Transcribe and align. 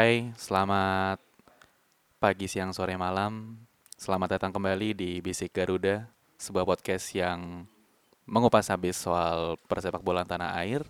Hai, 0.00 0.32
selamat 0.32 1.20
pagi, 2.16 2.48
siang, 2.48 2.72
sore, 2.72 2.96
malam. 2.96 3.60
Selamat 4.00 4.40
datang 4.40 4.48
kembali 4.48 4.96
di 4.96 5.20
Bisik 5.20 5.52
Garuda, 5.52 6.08
sebuah 6.40 6.64
podcast 6.64 7.12
yang 7.12 7.68
mengupas 8.24 8.72
habis 8.72 8.96
soal 8.96 9.60
persepak 9.68 10.00
bola 10.00 10.24
tanah 10.24 10.56
air. 10.56 10.80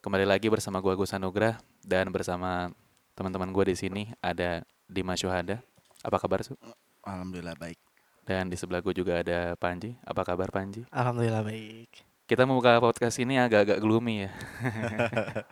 Kembali 0.00 0.24
lagi 0.24 0.48
bersama 0.48 0.80
gue 0.80 0.88
Agus 0.96 1.12
Anugrah 1.12 1.60
dan 1.84 2.08
bersama 2.08 2.72
teman-teman 3.12 3.52
gue 3.52 3.64
di 3.68 3.76
sini 3.76 4.02
ada 4.24 4.64
Dimas 4.88 5.20
Syuhada. 5.20 5.60
Apa 6.00 6.16
kabar, 6.16 6.40
Su? 6.48 6.56
Alhamdulillah 7.04 7.60
baik. 7.60 7.76
Dan 8.24 8.48
di 8.48 8.56
sebelah 8.56 8.80
gue 8.80 8.96
juga 8.96 9.20
ada 9.20 9.52
Panji. 9.60 10.00
Apa 10.00 10.24
kabar, 10.24 10.48
Panji? 10.48 10.88
Alhamdulillah 10.88 11.44
baik. 11.44 11.92
Kita 12.24 12.48
membuka 12.48 12.80
podcast 12.80 13.20
ini 13.20 13.36
agak-agak 13.36 13.84
gloomy 13.84 14.24
ya. 14.24 14.30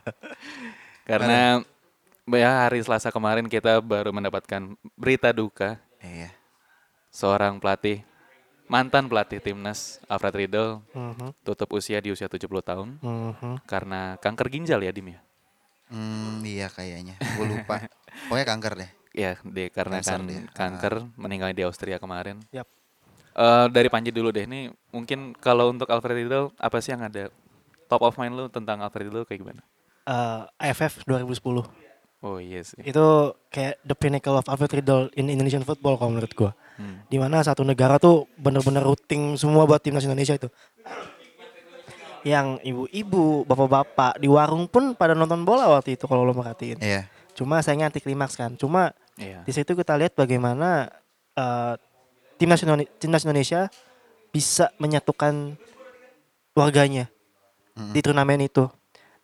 Karena 1.12 1.60
ya 2.24 2.66
hari 2.66 2.78
Selasa 2.80 3.10
kemarin 3.10 3.46
kita 3.46 3.78
baru 3.78 4.10
mendapatkan 4.10 4.74
berita 4.94 5.30
duka 5.30 5.78
Iya. 5.98 6.30
seorang 7.08 7.58
pelatih 7.58 8.02
mantan 8.66 9.06
pelatih 9.06 9.38
timnas 9.38 10.00
Alfred 10.06 10.34
Riedel 10.34 10.80
Mhm, 10.90 11.34
tutup 11.42 11.70
usia 11.72 11.98
di 11.98 12.08
usia 12.08 12.26
70 12.26 12.62
tahun 12.62 12.88
mhm. 12.98 13.66
karena 13.66 14.16
kanker 14.16 14.48
ginjal 14.48 14.80
ya 14.80 14.90
Dim 14.90 15.12
ya. 15.12 15.20
Hmm, 15.92 16.40
iya 16.40 16.72
kayaknya. 16.72 17.20
Gue 17.36 17.52
lupa. 17.52 17.84
Pokoknya 18.24 18.46
kanker 18.48 18.72
deh. 18.80 18.90
Ya, 19.12 19.36
dikarenakan 19.44 20.24
Kanker 20.24 20.24
dia. 20.24 20.40
kanker 20.48 20.94
meninggal 21.20 21.52
di 21.52 21.60
Austria 21.62 22.00
kemarin. 22.00 22.40
Yap. 22.48 22.64
Eh, 23.36 23.66
dari 23.68 23.92
Panji 23.92 24.08
dulu 24.08 24.32
deh. 24.32 24.48
Nih 24.48 24.72
mungkin 24.88 25.36
kalau 25.36 25.68
untuk 25.68 25.92
Alfred 25.92 26.16
Riedel 26.16 26.48
apa 26.56 26.80
sih 26.80 26.96
yang 26.96 27.04
ada 27.04 27.28
top 27.92 28.00
of 28.00 28.16
mind 28.16 28.32
lu 28.32 28.48
tentang 28.48 28.80
Alfred 28.80 29.12
Riedel 29.12 29.28
kayak 29.28 29.40
gimana? 29.44 29.62
Eh, 30.08 30.72
AFF 30.72 31.04
2010 31.04 31.91
Oh 32.22 32.38
iya 32.38 32.62
sih. 32.62 32.78
itu 32.86 33.06
kayak 33.50 33.82
the 33.82 33.98
pinnacle 33.98 34.38
of 34.38 34.46
Alfred 34.46 34.70
Riedel 34.70 35.10
in 35.18 35.26
Indonesian 35.26 35.66
football 35.66 35.98
kalau 35.98 36.14
menurut 36.14 36.30
gua. 36.38 36.54
Hmm. 36.78 37.02
Di 37.10 37.18
mana 37.18 37.42
satu 37.42 37.66
negara 37.66 37.98
tuh 37.98 38.30
bener-bener 38.38 38.80
routing 38.80 39.34
semua 39.34 39.66
buat 39.66 39.82
timnas 39.82 40.06
Indonesia 40.06 40.38
itu. 40.38 40.46
Yang 42.22 42.62
ibu-ibu, 42.62 43.42
bapak-bapak 43.42 44.22
di 44.22 44.30
warung 44.30 44.70
pun 44.70 44.94
pada 44.94 45.18
nonton 45.18 45.42
bola 45.42 45.66
waktu 45.74 45.98
itu 45.98 46.06
kalau 46.06 46.22
lo 46.22 46.30
merhatiin. 46.30 46.78
Iya. 46.78 47.10
Cuma 47.34 47.58
sayangnya 47.58 47.90
anti 47.90 47.98
klimaks 47.98 48.38
kan. 48.38 48.54
Cuma 48.54 48.94
Iya. 49.18 49.42
di 49.44 49.52
situ 49.52 49.74
kita 49.74 49.98
lihat 49.98 50.14
bagaimana 50.14 50.88
eh, 51.34 51.74
timnas 52.38 52.62
Indonesia, 52.62 52.92
timnas 53.02 53.26
Indonesia 53.26 53.60
bisa 54.30 54.70
menyatukan 54.78 55.58
warganya 56.54 57.10
Mm-mm. 57.74 57.92
di 57.92 58.00
turnamen 58.00 58.46
itu. 58.46 58.70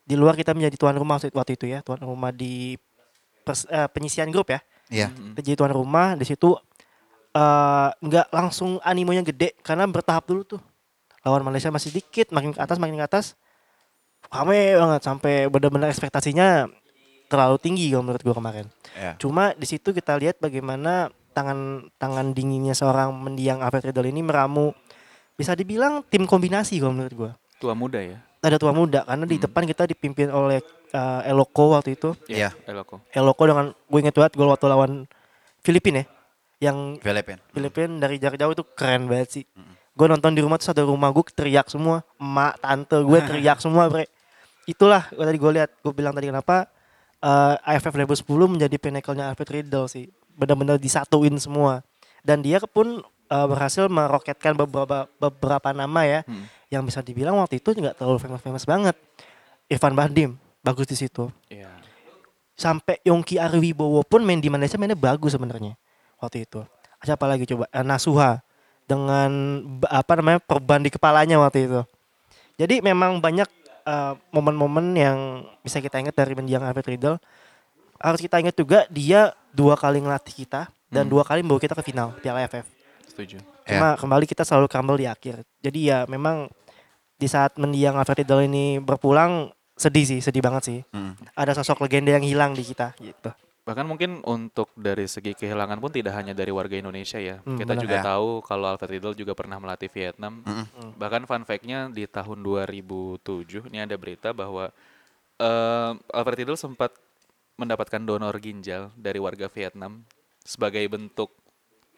Di 0.02 0.16
luar 0.16 0.34
kita 0.34 0.56
menjadi 0.56 0.74
tuan 0.80 0.96
rumah 0.96 1.20
waktu 1.20 1.52
itu 1.54 1.68
ya, 1.68 1.84
tuan 1.84 2.00
rumah 2.00 2.32
di 2.32 2.74
pers- 3.48 3.64
eh, 3.66 3.88
penyisian 3.88 4.28
grup 4.28 4.52
ya. 4.52 4.60
Iya. 4.92 5.08
Kita 5.08 5.40
jadi 5.40 5.56
tuan 5.56 5.72
rumah 5.72 6.12
di 6.12 6.28
situ 6.28 6.52
eh, 7.32 7.88
nggak 7.94 8.28
langsung 8.28 8.76
animonya 8.80 9.24
gede 9.24 9.56
karena 9.60 9.88
bertahap 9.88 10.28
dulu 10.28 10.44
tuh. 10.44 10.60
Lawan 11.24 11.44
Malaysia 11.44 11.68
masih 11.68 11.90
dikit, 11.90 12.28
makin 12.30 12.52
ke 12.52 12.60
atas 12.60 12.76
makin 12.76 12.96
ke 12.96 13.04
atas. 13.04 13.32
Rame 14.28 14.76
banget 14.76 15.02
sampai 15.02 15.48
benar-benar 15.48 15.88
ekspektasinya 15.88 16.68
terlalu 17.28 17.56
tinggi 17.60 17.88
kalau 17.88 18.04
menurut 18.04 18.22
gua 18.24 18.36
kemarin. 18.36 18.66
Iya. 18.96 19.12
Cuma 19.20 19.52
di 19.52 19.64
situ 19.64 19.92
kita 19.92 20.16
lihat 20.16 20.40
bagaimana 20.40 21.08
tangan 21.32 21.88
tangan 21.96 22.32
dinginnya 22.32 22.72
seorang 22.72 23.12
mendiang 23.14 23.60
Alfred 23.60 23.92
Riedel 23.92 24.10
ini 24.10 24.24
meramu 24.24 24.72
bisa 25.36 25.54
dibilang 25.54 26.02
tim 26.08 26.24
kombinasi 26.24 26.80
kalau 26.80 26.96
menurut 26.96 27.14
gua. 27.14 27.32
Tua 27.60 27.76
muda 27.76 28.00
ya. 28.00 28.18
Ada 28.38 28.56
tua 28.56 28.72
muda 28.72 29.02
karena 29.04 29.24
di 29.26 29.36
Hmm. 29.36 29.44
depan 29.44 29.62
kita 29.66 29.84
dipimpin 29.84 30.28
oleh 30.30 30.62
uh, 30.92 31.20
Eloko 31.24 31.76
waktu 31.76 31.96
itu. 31.96 32.14
Iya. 32.28 32.52
Eloko. 32.64 33.00
Eloko 33.12 33.42
dengan 33.44 33.66
gue 33.72 33.98
inget 34.00 34.14
banget 34.16 34.32
gol 34.36 34.50
waktu 34.52 34.66
lawan 34.68 34.92
Filipina 35.60 36.02
ya. 36.02 36.06
Yang 36.58 36.78
Filipin. 37.02 37.38
Filipina 37.54 37.92
dari 38.02 38.16
jarak 38.18 38.38
jauh 38.38 38.52
itu 38.54 38.64
keren 38.74 39.06
banget 39.06 39.28
sih. 39.30 39.44
Mm. 39.54 39.74
Gue 39.98 40.06
nonton 40.06 40.30
di 40.34 40.40
rumah 40.42 40.58
tuh 40.58 40.70
satu 40.70 40.86
rumah 40.86 41.10
gue 41.10 41.24
teriak 41.34 41.66
semua, 41.66 42.06
emak, 42.22 42.62
tante 42.62 42.98
gue 43.02 43.18
teriak 43.18 43.58
semua, 43.58 43.90
bre. 43.90 44.06
Itulah 44.62 45.10
gua 45.10 45.24
tadi 45.26 45.38
gue 45.40 45.52
lihat, 45.58 45.70
gue 45.80 45.92
bilang 45.96 46.14
tadi 46.14 46.30
kenapa 46.30 46.70
eh, 47.18 47.54
AFF 47.74 47.94
level 47.98 48.14
10 48.14 48.54
menjadi 48.58 48.76
pinnacle-nya 48.78 49.34
Alfred 49.34 49.50
Riedel 49.50 49.90
sih. 49.90 50.06
Benar-benar 50.38 50.78
disatuin 50.78 51.34
semua. 51.42 51.82
Dan 52.22 52.46
dia 52.46 52.62
pun 52.62 53.02
eh, 53.26 53.46
berhasil 53.50 53.90
meroketkan 53.90 54.54
beberapa 54.54 55.10
beberapa 55.18 55.74
nama 55.74 56.00
ya 56.06 56.20
Hmm. 56.26 56.46
yang 56.70 56.82
bisa 56.86 57.02
dibilang 57.02 57.34
waktu 57.42 57.58
itu 57.58 57.74
nggak 57.74 57.98
terlalu 57.98 58.22
famous-famous 58.22 58.66
banget. 58.66 58.94
Irfan 59.66 59.98
Bahdim 59.98 60.38
bagus 60.68 60.84
di 60.84 60.96
situ. 60.96 61.32
Iya. 61.48 61.72
Sampai 62.52 62.98
Yongki 63.06 63.38
Arwibowo 63.38 64.02
pun 64.02 64.20
main 64.20 64.36
di 64.36 64.50
Malaysia 64.50 64.76
mainnya 64.76 64.98
bagus 64.98 65.32
sebenarnya 65.32 65.78
waktu 66.18 66.44
itu. 66.44 66.60
Siapa 67.00 67.24
lagi 67.24 67.46
coba? 67.46 67.70
Eh, 67.70 67.86
Nasuha 67.86 68.42
dengan 68.84 69.30
apa 69.86 70.12
namanya 70.18 70.42
perban 70.42 70.82
di 70.82 70.90
kepalanya 70.90 71.38
waktu 71.38 71.70
itu. 71.70 71.80
Jadi 72.58 72.82
memang 72.82 73.22
banyak 73.22 73.46
eh, 73.86 74.12
momen-momen 74.34 74.86
yang 74.92 75.18
bisa 75.62 75.78
kita 75.78 76.02
ingat 76.02 76.12
dari 76.12 76.34
mendiang 76.34 76.66
Alfred 76.66 76.84
Riedel. 76.84 77.16
Harus 77.98 78.18
kita 78.18 78.38
ingat 78.38 78.54
juga 78.54 78.84
dia 78.90 79.32
dua 79.50 79.74
kali 79.74 80.02
ngelatih 80.02 80.34
kita 80.44 80.66
dan 80.90 81.06
Hmm. 81.06 81.12
dua 81.14 81.22
kali 81.22 81.46
membawa 81.46 81.62
kita 81.62 81.74
ke 81.74 81.82
final 81.86 82.14
Piala 82.18 82.42
AFF. 82.42 82.66
Setuju. 83.06 83.38
Cuma 83.66 83.94
kembali 83.94 84.24
kita 84.26 84.42
selalu 84.42 84.66
crumble 84.66 84.98
di 84.98 85.06
akhir. 85.06 85.46
Jadi 85.62 85.94
ya 85.94 86.06
memang 86.10 86.50
di 87.14 87.26
saat 87.26 87.54
mendiang 87.54 87.94
Alfred 87.94 88.22
Riedel 88.22 88.50
ini 88.50 88.78
berpulang 88.78 89.50
sedih 89.78 90.04
sih, 90.04 90.20
sedih 90.20 90.42
banget 90.42 90.62
sih. 90.66 90.80
Hmm. 90.90 91.14
Ada 91.32 91.56
sosok 91.56 91.86
legenda 91.86 92.12
yang 92.12 92.26
hilang 92.26 92.52
di 92.52 92.66
kita 92.66 92.92
gitu. 92.98 93.30
Bahkan 93.62 93.84
mungkin 93.84 94.24
untuk 94.24 94.72
dari 94.72 95.04
segi 95.04 95.36
kehilangan 95.36 95.76
pun 95.76 95.92
tidak 95.92 96.16
hanya 96.16 96.32
dari 96.32 96.48
warga 96.48 96.72
Indonesia 96.72 97.20
ya. 97.20 97.38
Hmm, 97.44 97.54
Kita 97.54 97.76
benar. 97.76 97.82
juga 97.84 97.96
Ya. 97.96 98.02
tahu 98.02 98.28
kalau 98.40 98.66
Alfred 98.66 98.90
Riedel 98.90 99.12
juga 99.12 99.36
pernah 99.36 99.60
melatih 99.60 99.92
Vietnam. 99.92 100.40
Mm-mm. 100.40 100.96
Bahkan 100.96 101.28
fun 101.28 101.44
fact-nya 101.44 101.92
di 101.92 102.08
tahun 102.08 102.40
2007 102.40 103.68
ini 103.68 103.78
ada 103.78 103.92
berita 103.94 104.32
bahwa 104.32 104.72
eh, 105.36 105.92
Alfred 106.10 106.36
Riedel 106.40 106.56
sempat 106.56 106.96
mendapatkan 107.54 108.00
donor 108.00 108.32
ginjal 108.40 108.88
dari 108.96 109.20
warga 109.20 109.52
Vietnam 109.52 110.00
sebagai 110.40 110.80
bentuk 110.88 111.28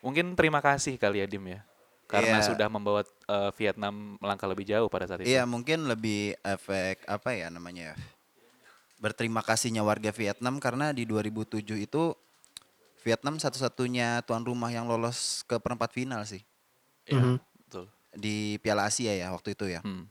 mungkin 0.01 0.33
terima 0.35 0.59
kasih 0.59 0.99
kali 0.99 1.23
ya 1.23 1.29
Dim 1.31 1.47
ya. 1.47 1.63
Karena 2.11 2.43
Iya. 2.43 2.49
sudah 2.51 2.67
membawa 2.67 3.01
eh, 3.07 3.51
Vietnam 3.55 4.19
melangkah 4.19 4.51
lebih 4.51 4.67
jauh 4.67 4.91
pada 4.91 5.07
saat 5.07 5.23
itu. 5.23 5.31
Iya 5.31 5.47
mungkin 5.47 5.87
lebih 5.87 6.35
efek 6.43 7.07
apa 7.07 7.31
ya 7.31 7.47
namanya 7.49 7.95
ya. 7.95 7.97
Berterima 8.99 9.41
kasihnya 9.41 9.81
warga 9.81 10.11
Vietnam 10.11 10.59
karena 10.59 10.91
di 10.91 11.07
2007 11.07 11.79
itu 11.79 12.13
Vietnam 13.01 13.39
satu-satunya 13.39 14.21
tuan 14.23 14.45
rumah 14.45 14.69
yang 14.69 14.85
lolos 14.85 15.41
ke 15.49 15.57
perempat 15.57 15.89
final 15.89 16.21
sih 16.23 16.45
Iya, 17.07 17.17
Mhm. 17.17 17.37
betul. 17.65 17.85
di 18.13 18.37
Piala 18.59 18.85
Asia 18.85 19.15
ya 19.15 19.31
waktu 19.31 19.55
itu 19.55 19.71
ya. 19.71 19.81
Hmm. 19.81 20.05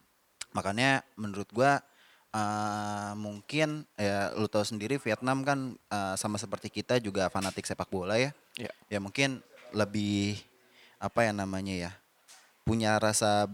Makanya 0.55 1.03
menurut 1.13 1.51
gua 1.51 1.83
eh, 2.29 3.11
mungkin 3.13 3.83
ya 3.93 4.29
lu 4.33 4.45
tahu 4.45 4.61
sendiri 4.63 4.95
Vietnam 4.97 5.41
kan 5.41 5.59
eh, 5.85 6.15
sama 6.15 6.37
seperti 6.37 6.69
kita 6.71 6.97
juga 6.97 7.27
fanatik 7.27 7.65
sepak 7.65 7.89
bola 7.89 8.15
ya. 8.15 8.31
Iya. 8.55 8.71
Ya 8.87 8.97
mungkin 8.97 9.41
lebih 9.69 10.37
apa 10.99 11.19
ya 11.23 11.31
namanya 11.31 11.73
ya 11.73 11.91
punya 12.61 12.99
rasa 12.99 13.47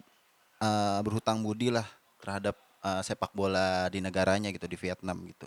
eh, 0.58 1.00
berhutang 1.02 1.40
budi 1.40 1.70
lah 1.70 1.86
terhadap 2.20 2.58
eh, 2.82 3.02
sepak 3.02 3.32
bola 3.32 3.86
di 3.88 4.02
negaranya 4.02 4.50
gitu 4.50 4.66
di 4.66 4.76
Vietnam 4.76 5.22
gitu. 5.26 5.46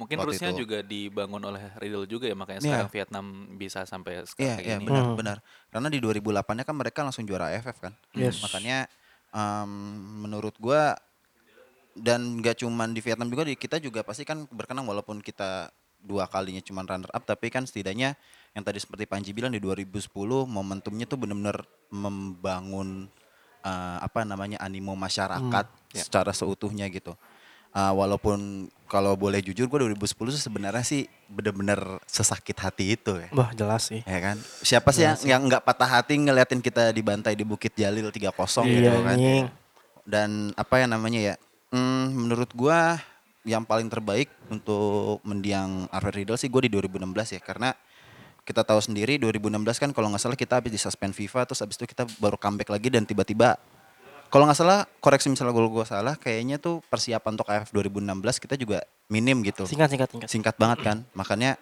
Mungkin 0.00 0.16
Waktu 0.18 0.26
terusnya 0.34 0.50
itu. 0.56 0.64
juga 0.64 0.78
dibangun 0.80 1.42
oleh 1.44 1.68
Riedel 1.76 2.08
juga 2.08 2.24
ya 2.24 2.32
makanya 2.32 2.58
Iya. 2.58 2.66
sekarang 2.66 2.90
Vietnam 2.90 3.24
bisa 3.54 3.84
sampai 3.84 4.12
Iya 4.16 4.24
sekarang 4.24 4.56
kayak 4.56 4.64
iya 4.64 4.76
gini. 4.80 4.86
benar 4.88 5.04
Hmm. 5.04 5.14
benar. 5.14 5.36
Karena 5.68 5.88
di 5.92 5.98
2008-nya 6.00 6.64
kan 6.64 6.74
mereka 6.74 6.98
langsung 7.04 7.22
juara 7.22 7.52
AFF 7.52 7.76
kan. 7.78 7.92
Yes. 8.12 8.40
Makanya 8.40 8.88
em, 9.30 9.70
menurut 10.24 10.56
gua 10.56 10.96
dan 11.92 12.40
nggak 12.40 12.64
cuman 12.64 12.96
di 12.96 13.00
Vietnam 13.00 13.28
juga 13.28 13.44
di 13.44 13.52
kita 13.54 13.76
juga 13.76 14.00
pasti 14.00 14.24
kan 14.24 14.48
berkenang 14.48 14.88
walaupun 14.88 15.20
kita 15.20 15.68
dua 16.00 16.24
kalinya 16.24 16.58
cuman 16.58 16.84
runner 16.84 17.10
up 17.12 17.22
tapi 17.22 17.46
kan 17.46 17.62
setidaknya 17.62 18.16
yang 18.52 18.64
tadi 18.64 18.78
seperti 18.80 19.08
Panji 19.08 19.32
bilang 19.32 19.52
di 19.52 19.60
2010 19.60 20.12
momentumnya 20.44 21.08
tuh 21.08 21.16
benar-benar 21.16 21.64
membangun 21.88 23.08
eh, 23.64 23.98
apa 24.00 24.28
namanya 24.28 24.60
animo 24.60 24.92
masyarakat 24.92 25.66
ya. 25.96 26.02
secara 26.04 26.36
seutuhnya 26.36 26.88
gitu. 26.92 27.16
Eh, 27.72 27.92
walaupun 27.96 28.68
kalau 28.84 29.16
boleh 29.16 29.40
jujur 29.40 29.64
gue 29.64 29.78
2010 29.88 30.36
tuh 30.36 30.36
sebenarnya 30.36 30.84
sih 30.84 31.08
bener-bener 31.32 31.80
sesakit 32.04 32.52
hati 32.60 32.92
itu 32.92 33.16
ya. 33.16 33.28
Wah 33.32 33.48
jelas 33.56 33.88
sih. 33.88 34.04
Ya 34.04 34.20
kan? 34.20 34.36
Siapa 34.60 34.92
sih 34.92 35.08
yang 35.08 35.16
yang 35.24 35.40
nggak 35.48 35.64
patah 35.64 35.88
hati 35.88 36.20
ngeliatin 36.20 36.60
kita 36.60 36.92
dibantai 36.92 37.32
di 37.32 37.48
Bukit 37.48 37.72
Jalil 37.72 38.12
3-0 38.12 38.28
gitu 38.68 38.84
Iya 38.84 39.00
kan. 39.00 39.16
Dan 40.04 40.30
apa 40.60 40.84
yang 40.84 40.92
namanya 40.92 41.32
ya? 41.32 41.34
Hmm, 41.72 42.12
menurut 42.12 42.52
gua 42.52 43.00
yang 43.42 43.66
paling 43.66 43.88
terbaik 43.88 44.30
untuk 44.52 45.18
mendiang 45.26 45.90
Alfred 45.90 46.22
Riedel 46.22 46.38
sih 46.38 46.46
gue 46.46 46.68
di 46.68 46.70
2016 46.70 47.38
ya 47.38 47.40
karena 47.42 47.74
kita 48.42 48.66
tahu 48.66 48.82
sendiri 48.82 49.16
2016 49.16 49.54
kan 49.78 49.90
kalau 49.94 50.10
nggak 50.10 50.22
salah 50.22 50.34
kita 50.34 50.58
habis 50.58 50.74
disuspend 50.74 51.14
FIFA 51.14 51.46
terus 51.46 51.62
habis 51.62 51.78
itu 51.78 51.86
kita 51.86 52.04
baru 52.18 52.34
comeback 52.34 52.68
lagi 52.68 52.90
dan 52.90 53.06
tiba-tiba 53.06 53.54
kalau 54.28 54.48
nggak 54.48 54.58
salah 54.58 54.82
koreksi 54.98 55.30
misalnya 55.30 55.52
gue 55.52 55.62
gue 55.62 55.86
salah 55.86 56.14
kayaknya 56.18 56.56
tuh 56.58 56.82
persiapan 56.88 57.36
untuk 57.36 57.46
AFF 57.46 57.70
2016 57.70 58.42
kita 58.42 58.54
juga 58.56 58.82
minim 59.06 59.44
gitu 59.44 59.62
Singkat 59.68 59.88
singkat 59.92 60.08
singkat. 60.10 60.28
singkat 60.28 60.54
banget 60.58 60.78
kan 60.82 60.96
makanya 61.14 61.54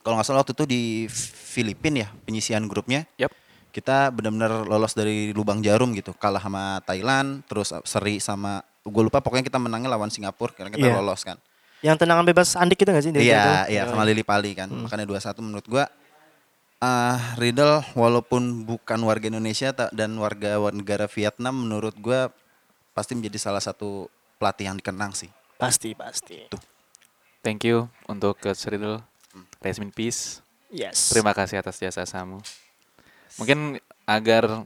kalau 0.00 0.16
nggak 0.16 0.26
salah 0.26 0.40
waktu 0.40 0.56
itu 0.56 0.64
di 0.64 0.82
Filipina 1.28 2.06
ya 2.06 2.08
penyisian 2.24 2.64
grupnya 2.64 3.04
Yap. 3.20 3.34
kita 3.68 4.08
benar-benar 4.08 4.64
lolos 4.64 4.96
dari 4.96 5.36
lubang 5.36 5.60
jarum 5.60 5.92
gitu 5.92 6.16
kalah 6.16 6.40
sama 6.40 6.80
Thailand 6.88 7.44
terus 7.44 7.76
seri 7.84 8.16
sama 8.24 8.64
gue 8.80 9.02
lupa 9.04 9.20
pokoknya 9.20 9.44
kita 9.44 9.60
menangnya 9.60 9.92
lawan 9.92 10.08
Singapura 10.08 10.56
karena 10.56 10.72
kita 10.72 10.88
Iya. 10.88 10.96
lolos 10.96 11.20
kan 11.20 11.36
Yang 11.80 11.96
tendangan 12.04 12.24
bebas 12.28 12.54
Andik 12.60 12.84
itu 12.84 12.90
gak 12.92 13.04
sih? 13.04 13.12
iya 13.16 13.64
situ? 13.64 13.72
iya 13.76 13.82
sama 13.88 14.04
Lili 14.04 14.20
Pali 14.20 14.52
kan 14.52 14.68
makanya 14.68 15.08
2-1 15.08 15.40
menurut 15.40 15.66
gue 15.66 15.84
ah 16.80 17.36
Riddle 17.36 17.84
walaupun 17.96 18.64
bukan 18.68 19.00
warga 19.04 19.28
Indonesia 19.28 19.72
dan 19.92 20.16
warga 20.16 20.60
negara 20.72 21.08
Vietnam 21.08 21.68
menurut 21.68 21.96
gue 21.96 22.28
pasti 22.92 23.16
menjadi 23.16 23.36
salah 23.40 23.60
satu 23.64 24.08
pelatih 24.40 24.72
yang 24.72 24.76
dikenang 24.80 25.12
sih 25.12 25.28
Pasti 25.60 25.92
pasti. 25.92 26.48
Thank 27.44 27.68
you 27.68 27.92
untuk 28.08 28.40
Coach 28.40 28.64
Riddle. 28.64 29.04
Rest 29.60 29.84
in 29.84 29.92
peace. 29.92 30.40
Yes. 30.72 31.12
Terima 31.12 31.36
kasih 31.36 31.60
atas 31.60 31.76
jasa 31.76 32.08
kamu. 32.08 32.40
Mungkin 33.36 33.76
agar 34.08 34.64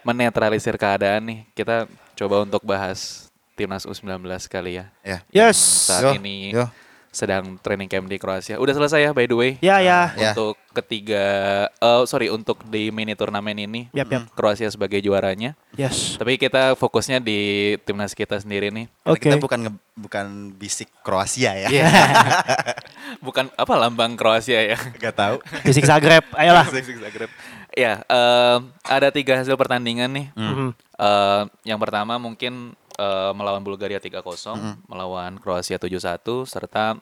menetralisir 0.00 0.80
keadaan 0.80 1.20
nih, 1.28 1.38
kita 1.52 1.84
coba 2.16 2.48
untuk 2.48 2.64
bahas 2.64 3.28
timnas 3.56 3.82
U19 3.82 4.20
kali 4.46 4.76
ya. 4.76 4.84
ya 5.02 5.18
Yes. 5.28 5.56
Saat 5.88 6.02
Yo, 6.04 6.10
ini 6.14 6.52
yo. 6.52 6.68
sedang 7.08 7.56
training 7.56 7.88
camp 7.88 8.04
di 8.04 8.20
Kroasia. 8.20 8.56
Udah 8.56 8.70
selesai 8.70 9.00
ya 9.00 9.10
by 9.10 9.24
the 9.24 9.32
way. 9.32 9.50
Ya 9.58 9.80
ya. 9.80 10.12
Ya. 10.12 10.30
Untuk 10.30 10.60
ketiga, 10.70 11.24
eh 11.72 12.02
sorry 12.04 12.28
untuk 12.28 12.60
di 12.62 12.88
mini 12.90 13.12
turnamen 13.12 13.56
ini 13.56 13.88
Yap 13.90 14.06
yap. 14.06 14.22
Kroasia 14.30 14.68
sebagai 14.68 15.00
juaranya. 15.00 15.56
Yes. 15.72 16.14
Tapi 16.14 16.36
kita 16.36 16.76
fokusnya 16.76 17.16
di 17.18 17.40
timnas 17.82 18.12
kita 18.12 18.36
sendiri 18.36 18.68
nih. 18.68 18.92
Oke. 19.02 19.26
kita 19.26 19.40
bukan 19.40 19.58
nge- 19.64 19.80
bukan 19.96 20.26
bisik 20.52 20.92
Kroasia 21.00 21.56
ya 21.56 21.68
Iya. 21.72 21.88
Bukan 23.24 23.48
apa 23.50 23.74
lambang 23.74 24.12
Kroasia 24.12 24.60
ya. 24.62 24.76
Gak 24.76 25.16
tahu 25.16 25.36
Fisik 25.64 25.82
Zagreb. 25.82 26.22
Ayolah. 26.32 26.68
Zagreb. 26.68 27.32
Ya, 27.72 28.00
em, 28.02 28.60
ada 28.82 29.08
tiga 29.10 29.36
hasil 29.36 29.52
pertandingan 29.52 30.08
nih. 30.08 30.26
Mhm. 30.32 30.68
Eh, 30.96 31.42
yang 31.66 31.76
pertama 31.76 32.16
mungkin 32.16 32.72
eh, 32.96 33.32
melawan 33.32 33.60
Bulgaria 33.60 34.00
3-0, 34.00 34.56
melawan 34.84 35.36
Kroasia 35.36 35.76
7-1, 35.76 36.18
serta 36.44 36.96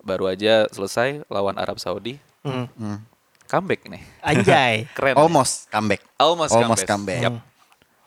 baru 0.00 0.28
aja 0.28 0.68
selesai 0.68 1.24
lawan 1.28 1.56
Arab 1.56 1.76
Saudi. 1.78 2.20
Mhm. 2.44 2.66
Hmm. 2.76 2.98
Comeback 3.44 3.84
nih. 3.86 4.02
Anjay. 4.20 4.74
Keren. 4.96 5.16
Almost 5.16 5.68
comeback 5.68 6.00
Almost, 6.16 6.52
Almost 6.52 6.84
comeback. 6.84 7.20
comeback. 7.20 7.22
Yap. 7.24 7.36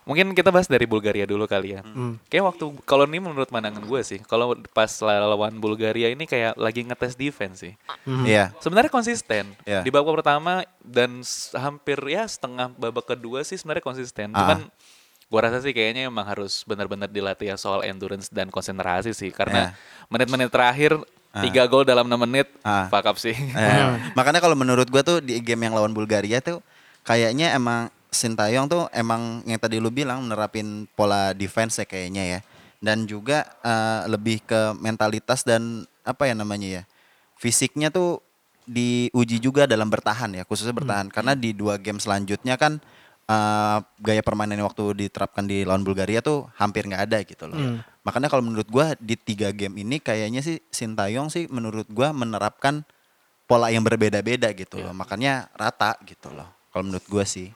Mungkin 0.08 0.32
kita 0.32 0.56
bahas 0.56 0.72
dari 0.72 0.88
Bulgaria 0.88 1.28
dulu 1.28 1.44
kali 1.46 1.76
ya. 1.76 1.84
Hmm. 1.84 2.16
Kayak 2.32 2.56
waktu 2.56 2.64
kalau 2.88 3.04
ini 3.04 3.20
menurut 3.20 3.52
pandangan 3.52 3.84
gue 3.84 4.02
sih, 4.08 4.24
kalau 4.24 4.56
pas 4.72 4.88
lawan 5.04 5.60
Bulgaria 5.60 6.08
ini 6.08 6.24
kayak 6.24 6.56
lagi 6.56 6.88
ngetes 6.88 7.20
defense 7.20 7.60
sih. 7.60 7.74
Mhm. 8.08 8.24
Iya 8.24 8.46
Sebenarnya 8.64 8.88
konsisten 8.88 9.52
Iya. 9.68 9.84
di 9.84 9.92
babak 9.92 10.24
pertama 10.24 10.64
dan 10.80 11.20
hampir 11.52 12.00
ya 12.08 12.24
setengah 12.24 12.72
babak 12.80 13.04
kedua 13.04 13.44
sih 13.44 13.60
sebenarnya 13.60 13.84
konsisten. 13.84 14.32
Ah. 14.32 14.40
Cuman 14.40 14.60
gua 15.28 15.48
rasa 15.48 15.60
sih 15.60 15.76
kayaknya 15.76 16.08
emang 16.08 16.24
harus 16.24 16.64
benar-benar 16.64 17.12
dilatih 17.12 17.52
ya 17.52 17.56
soal 17.60 17.84
endurance 17.84 18.32
dan 18.32 18.48
konsentrasi 18.48 19.12
sih 19.12 19.32
karena 19.32 19.76
menit-menit 20.08 20.48
terakhir 20.48 20.96
tiga 21.38 21.68
gol 21.70 21.84
dalam 21.86 22.08
6 22.08 22.18
menit 22.18 22.48
Ah. 22.64 22.88
fuck 22.90 23.06
up 23.06 23.18
sih. 23.20 23.36
Eh, 23.36 23.84
Makanya 24.18 24.42
kalau 24.42 24.56
menurut 24.58 24.88
gua 24.90 25.04
tuh 25.06 25.22
di 25.22 25.38
game 25.44 25.68
yang 25.70 25.76
lawan 25.76 25.94
Bulgaria 25.94 26.40
tuh 26.42 26.64
Kayaknya 27.08 27.56
emang 27.56 27.88
Sintayong 28.08 28.68
tuh 28.68 28.84
emang 28.92 29.44
yang 29.44 29.60
tadi 29.60 29.80
lu 29.80 29.88
bilang 29.92 30.24
menerapin 30.24 30.88
pola 30.92 31.32
defense 31.36 31.80
ya 31.80 31.86
kayaknya 31.88 32.24
ya. 32.24 32.40
Dan 32.80 33.04
juga 33.08 33.48
eh, 33.64 34.08
lebih 34.12 34.44
ke 34.44 34.76
mentalitas 34.80 35.44
dan 35.44 35.84
apa 36.04 36.28
ya 36.28 36.36
namanya 36.36 36.82
ya 36.82 36.84
Fisiknya 37.36 37.92
tuh 37.92 38.20
diuji 38.68 39.40
juga 39.40 39.64
dalam 39.64 39.88
bertahan 39.88 40.36
ya 40.36 40.44
khususnya 40.44 40.76
bertahan. 40.76 41.08
Karena 41.08 41.36
di 41.36 41.56
dua 41.56 41.80
game 41.80 42.00
selanjutnya 42.00 42.60
kan 42.60 42.80
eh, 43.28 43.78
gaya 44.00 44.22
permainan 44.24 44.56
yang 44.56 44.68
waktu 44.68 44.96
diterapkan 44.98 45.44
di 45.44 45.62
lawan 45.62 45.84
Bulgaria 45.84 46.20
tuh 46.20 46.48
hampir 46.56 46.88
nggak 46.88 47.04
ada 47.12 47.20
gitu 47.22 47.46
loh 47.46 47.58
Hmm. 47.58 47.80
Makanya 48.02 48.32
kalau 48.32 48.40
menurut 48.40 48.72
gua 48.72 48.96
di 48.96 49.20
tiga 49.20 49.52
game 49.52 49.84
ini 49.84 50.00
kayaknya 50.00 50.40
sih 50.40 50.64
Sintayong 50.72 51.28
sih 51.28 51.44
menurut 51.52 51.84
gua 51.92 52.16
menerapkan 52.16 52.88
pola 53.44 53.68
yang 53.68 53.84
berbeda-beda 53.84 54.48
gitu 54.52 54.80
loh. 54.80 54.96
Makanya 54.96 55.52
rata 55.52 56.00
gitu 56.04 56.32
loh. 56.32 56.48
Kalau 56.72 56.88
menurut 56.88 57.04
gua 57.08 57.28
sih. 57.28 57.52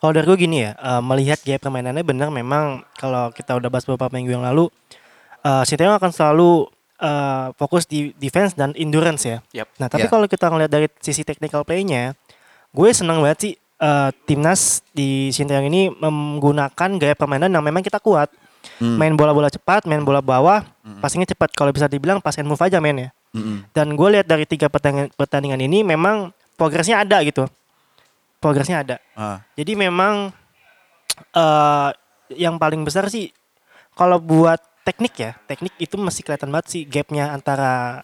Kalau 0.00 0.12
dari 0.14 0.24
gue 0.24 0.38
gini 0.38 0.62
ya, 0.62 0.72
eh, 0.72 1.02
melihat 1.02 1.36
gaya 1.42 1.58
permainannya 1.58 2.00
benar 2.00 2.30
memang 2.30 2.88
kalau 2.94 3.28
kita 3.34 3.52
udah 3.52 3.68
bahas 3.68 3.84
beberapa 3.84 4.08
minggu 4.08 4.32
yang 4.32 4.44
lalu, 4.44 4.70
eh 5.42 5.64
Sintayong 5.66 5.98
akan 5.98 6.08
selalu 6.08 6.72
eh, 6.94 7.46
fokus 7.58 7.84
di 7.84 8.14
defense 8.16 8.54
dan 8.54 8.72
endurance 8.78 9.26
ya. 9.26 9.42
Yap. 9.52 9.68
Nah 9.76 9.90
tapi 9.90 10.06
Ya. 10.06 10.08
kalau 10.08 10.24
kita 10.24 10.46
ngeliat 10.46 10.70
dari 10.70 10.86
sisi 11.02 11.20
technical 11.20 11.66
play-nya, 11.66 12.14
gue 12.70 12.88
senang 12.94 13.20
banget 13.20 13.38
sih 13.44 13.52
eh, 13.78 14.10
timnas 14.28 14.82
di 14.94 15.30
Sintayong 15.30 15.66
ini 15.68 15.90
menggunakan 15.90 16.90
gaya 16.98 17.14
permainan 17.14 17.50
yang 17.50 17.64
memang 17.64 17.82
kita 17.82 17.98
kuat. 17.98 18.30
Hmm. 18.80 18.96
Main 18.96 19.14
bola-bola 19.14 19.52
cepat, 19.52 19.84
main 19.84 20.00
bola 20.00 20.24
bawah, 20.24 20.64
passingnya 21.04 21.36
cepat. 21.36 21.52
Kalau 21.52 21.68
bisa 21.70 21.84
dibilang 21.84 22.18
pass 22.18 22.40
and 22.40 22.48
move 22.48 22.60
aja 22.64 22.80
main 22.80 22.96
ya. 22.96 23.10
Mm-mm. 23.34 23.66
Dan 23.74 23.98
gue 23.98 24.08
lihat 24.14 24.30
dari 24.30 24.46
tiga 24.46 24.70
pertandingan, 24.70 25.10
pertandingan 25.18 25.60
ini 25.60 25.82
memang 25.82 26.30
progresnya 26.54 27.02
ada 27.02 27.18
gitu. 27.26 27.44
Progresnya 28.38 28.86
ada. 28.86 28.96
Ah, 29.12 29.42
Jadi 29.58 29.74
memang 29.74 30.30
eh 31.34 31.90
yang 32.34 32.56
paling 32.56 32.82
besar 32.86 33.06
sih 33.10 33.30
kalau 33.94 34.18
buat 34.22 34.58
teknik 34.86 35.14
ya, 35.18 35.32
teknik 35.44 35.74
itu 35.82 35.98
masih 35.98 36.22
kelihatan 36.22 36.50
banget 36.50 36.66
sih 36.70 36.82
gapnya 36.86 37.34
antara 37.34 38.02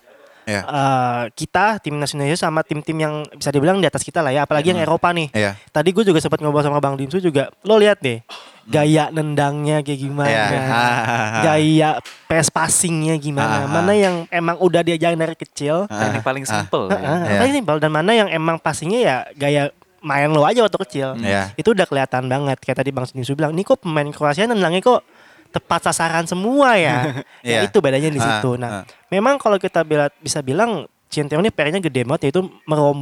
ya. 0.50 0.60
eh, 0.60 1.22
kita 1.32 1.78
timnas 1.78 2.10
Indonesia 2.10 2.40
sama 2.40 2.60
tim-tim 2.60 2.96
yang 2.96 3.14
bisa 3.30 3.48
dibilang 3.48 3.78
di 3.78 3.86
atas 3.86 4.02
kita 4.02 4.18
lah 4.18 4.30
ya, 4.30 4.42
apalagi 4.42 4.70
yang 4.70 4.80
Eropa 4.80 5.10
nih. 5.10 5.30
Iya. 5.30 5.54
Tadi 5.66 5.88
gue 5.88 6.04
juga 6.04 6.18
sempat 6.18 6.38
ngobrol 6.38 6.60
sama 6.60 6.78
Bang 6.78 6.94
Dimsu 6.94 7.18
juga, 7.18 7.48
lo 7.62 7.76
lihat 7.76 7.98
deh 7.98 8.20
gaya 8.62 9.08
nendangnya 9.08 9.80
kayak 9.80 9.98
gimana, 10.00 10.30
Iya. 10.30 10.60
gaya 11.46 11.90
pass 12.26 12.48
passingnya 12.48 13.14
gimana, 13.16 13.66
mana 13.66 13.92
yang 13.92 14.26
emang 14.28 14.58
udah 14.58 14.80
diajarin 14.80 15.16
dari 15.16 15.34
kecil, 15.34 15.86
Teknik 15.86 16.22
paling 16.22 16.44
simple. 16.44 16.86
ya. 16.88 16.98
Ah, 16.98 17.18
Iya. 17.24 17.38
paling 17.38 17.54
simpel 17.54 17.76
dan 17.78 17.90
mana 17.90 18.10
yang 18.12 18.28
emang 18.28 18.56
passingnya 18.56 19.00
ya 19.00 19.16
gaya 19.32 19.62
main 20.00 20.28
lo 20.28 20.42
aja 20.42 20.62
waktu 20.62 20.78
kecil. 20.80 21.08
Iya. 21.18 21.52
Itu 21.54 21.70
udah 21.70 21.84
kelihatan 21.84 22.24
banget. 22.24 22.56
Kayak 22.58 22.80
tadi 22.80 22.90
Bang 22.90 23.04
Sinisu 23.04 23.34
bilang, 23.34 23.52
"Ini 23.52 23.62
kok 23.62 23.82
pemain 23.82 24.08
Kroasia 24.08 24.46
nendangnya 24.46 24.80
kok 24.80 25.04
tepat 25.50 25.84
sasaran 25.84 26.24
semua 26.24 26.74
ya." 26.74 27.22
ya 27.42 27.60
Iya. 27.60 27.60
itu 27.66 27.78
bedanya 27.78 28.08
di 28.08 28.16
Ah, 28.16 28.38
situ. 28.38 28.54
Nah, 28.54 28.70
ah. 28.70 28.84
memang 29.08 29.36
kalau 29.36 29.58
kita 29.58 29.82
bila, 29.82 30.08
bisa 30.18 30.40
bilang 30.40 30.86
Sintayong 31.10 31.42
ini 31.42 31.50
PR-nya 31.50 31.82
gede 31.82 32.06
banget 32.06 32.30
yaitu 32.30 32.46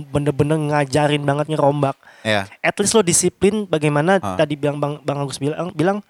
bener-bener 0.08 0.56
ngajarin 0.56 1.20
banget 1.20 1.52
ngerombak. 1.52 1.92
Iya. 2.24 2.48
At 2.58 2.72
least 2.74 2.96
lo 2.96 3.04
disiplin 3.04 3.68
bagaimana 3.68 4.16
Ah. 4.16 4.32
tadi 4.34 4.56
bilang 4.56 4.80
Bang 4.80 5.04
Bang 5.04 5.20
Agus 5.20 5.36
bilang 5.36 5.68
bilang 5.72 6.00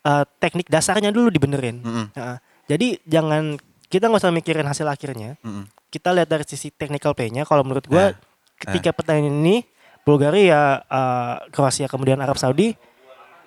eh, 0.00 0.24
teknik 0.40 0.66
dasarnya 0.66 1.12
dulu 1.12 1.28
dibenerin. 1.28 1.78
Mm-mm. 1.78 2.06
Nah, 2.10 2.40
jadi 2.64 2.96
jangan 3.04 3.60
kita 3.86 4.08
nggak 4.08 4.18
usah 4.18 4.32
mikirin 4.32 4.64
hasil 4.64 4.88
akhirnya 4.88 5.36
Mm-mm. 5.38 5.68
kita 5.88 6.10
lihat 6.10 6.26
dari 6.26 6.42
sisi 6.42 6.72
technical 6.72 7.12
play-nya 7.12 7.44
kalau 7.44 7.62
menurut 7.62 7.84
gua 7.84 8.10
Eh, 8.10 8.12
ketika 8.58 8.90
pertandingan 8.90 9.36
ini 9.36 9.56
Bulgaria, 10.02 10.80
eh, 10.82 11.34
Kroasia 11.50 11.84
kemudian 11.84 12.16
Arab 12.16 12.34
Saudi 12.34 12.72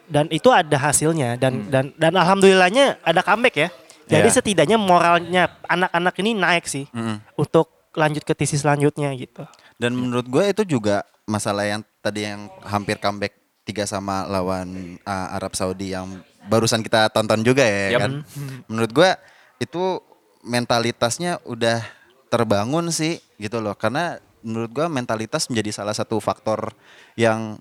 dan 0.07 0.25
itu 0.29 0.49
ada 0.49 0.77
hasilnya 0.77 1.35
dan 1.35 1.67
dan 1.69 1.91
dan 1.95 2.13
alhamdulillahnya 2.13 2.99
ada 3.01 3.21
comeback 3.21 3.55
ya. 3.57 3.69
Jadi 4.05 4.29
Iya. 4.29 4.35
setidaknya 4.37 4.77
moralnya 4.77 5.49
anak-anak 5.65 6.13
ini 6.21 6.37
naik 6.37 6.69
sih 6.69 6.85
Mm-mm. 6.93 7.17
untuk 7.35 7.89
lanjut 7.97 8.21
ke 8.21 8.37
sisi 8.45 8.61
selanjutnya 8.61 9.09
gitu. 9.17 9.49
Dan 9.81 9.97
menurut 9.97 10.29
gue 10.29 10.43
itu 10.45 10.77
juga 10.77 11.01
masalah 11.25 11.65
yang 11.65 11.81
tadi 12.05 12.29
yang 12.29 12.45
hampir 12.61 13.01
comeback 13.01 13.33
tiga 13.65 13.89
sama 13.89 14.29
lawan 14.29 15.01
uh, 15.01 15.33
Arab 15.33 15.57
Saudi 15.57 15.89
yang 15.97 16.21
barusan 16.45 16.85
kita 16.85 17.09
tonton 17.09 17.41
juga 17.41 17.65
ya 17.65 17.97
Yap. 17.97 17.99
kan. 18.05 18.11
Menurut 18.69 18.91
gue 18.93 19.09
itu 19.57 19.83
mentalitasnya 20.45 21.41
udah 21.41 21.81
terbangun 22.29 22.93
sih 22.93 23.17
gitu 23.41 23.57
loh 23.57 23.73
karena 23.73 24.21
menurut 24.45 24.69
gua 24.69 24.85
mentalitas 24.85 25.49
menjadi 25.49 25.73
salah 25.73 25.91
satu 25.91 26.15
faktor 26.17 26.69
yang 27.15 27.57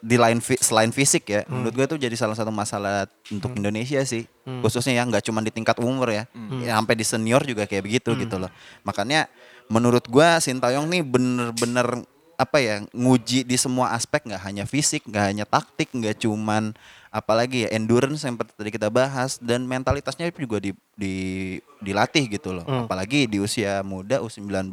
di 0.00 0.14
lain 0.14 0.38
fi- 0.38 0.56
selain 0.56 0.88
fisik 0.88 1.26
ya 1.26 1.42
menurut 1.50 1.74
gua 1.74 1.84
itu 1.84 1.98
jadi 1.98 2.14
salah 2.14 2.32
satu 2.32 2.48
masalah 2.48 3.04
untuk 3.28 3.52
Indonesia 3.54 3.98
sih. 4.00 4.22
Khususnya 4.62 4.94
ya 4.94 5.02
nggak 5.02 5.26
cuma 5.26 5.42
di 5.42 5.50
tingkat 5.50 5.76
umur 5.76 6.08
ya. 6.08 6.24
Ya 6.62 6.78
sampai 6.78 6.94
di 6.94 7.02
senior 7.02 7.42
juga 7.42 7.66
kayak 7.66 7.82
begitu 7.82 8.14
gitu 8.16 8.38
loh. 8.38 8.48
Makanya 8.80 9.26
menurut 9.66 10.06
gua 10.06 10.38
Sintayong 10.38 10.86
nih 10.86 11.02
bener-bener 11.02 12.06
apa 12.34 12.56
ya 12.56 12.86
nguji 12.94 13.42
di 13.42 13.58
semua 13.58 13.90
aspek 13.92 14.22
nggak 14.22 14.38
hanya 14.40 14.62
fisik 14.62 15.02
nggak 15.04 15.24
hanya 15.26 15.42
taktik 15.42 15.90
nggak 15.90 16.22
cuman 16.22 16.70
apalagi 17.10 17.66
ya 17.66 17.74
endurance 17.74 18.22
yang 18.22 18.38
tadi 18.38 18.70
kita 18.70 18.86
bahas 18.88 19.42
dan 19.42 19.64
mentalitasnya 19.64 20.30
juga 20.30 20.62
di, 20.62 20.70
di- 20.94 21.58
dilatih 21.80 22.30
gitu 22.30 22.54
loh. 22.54 22.62
Apalagi 22.86 23.26
di 23.26 23.42
usia 23.42 23.82
muda 23.82 24.22
U19 24.22 24.70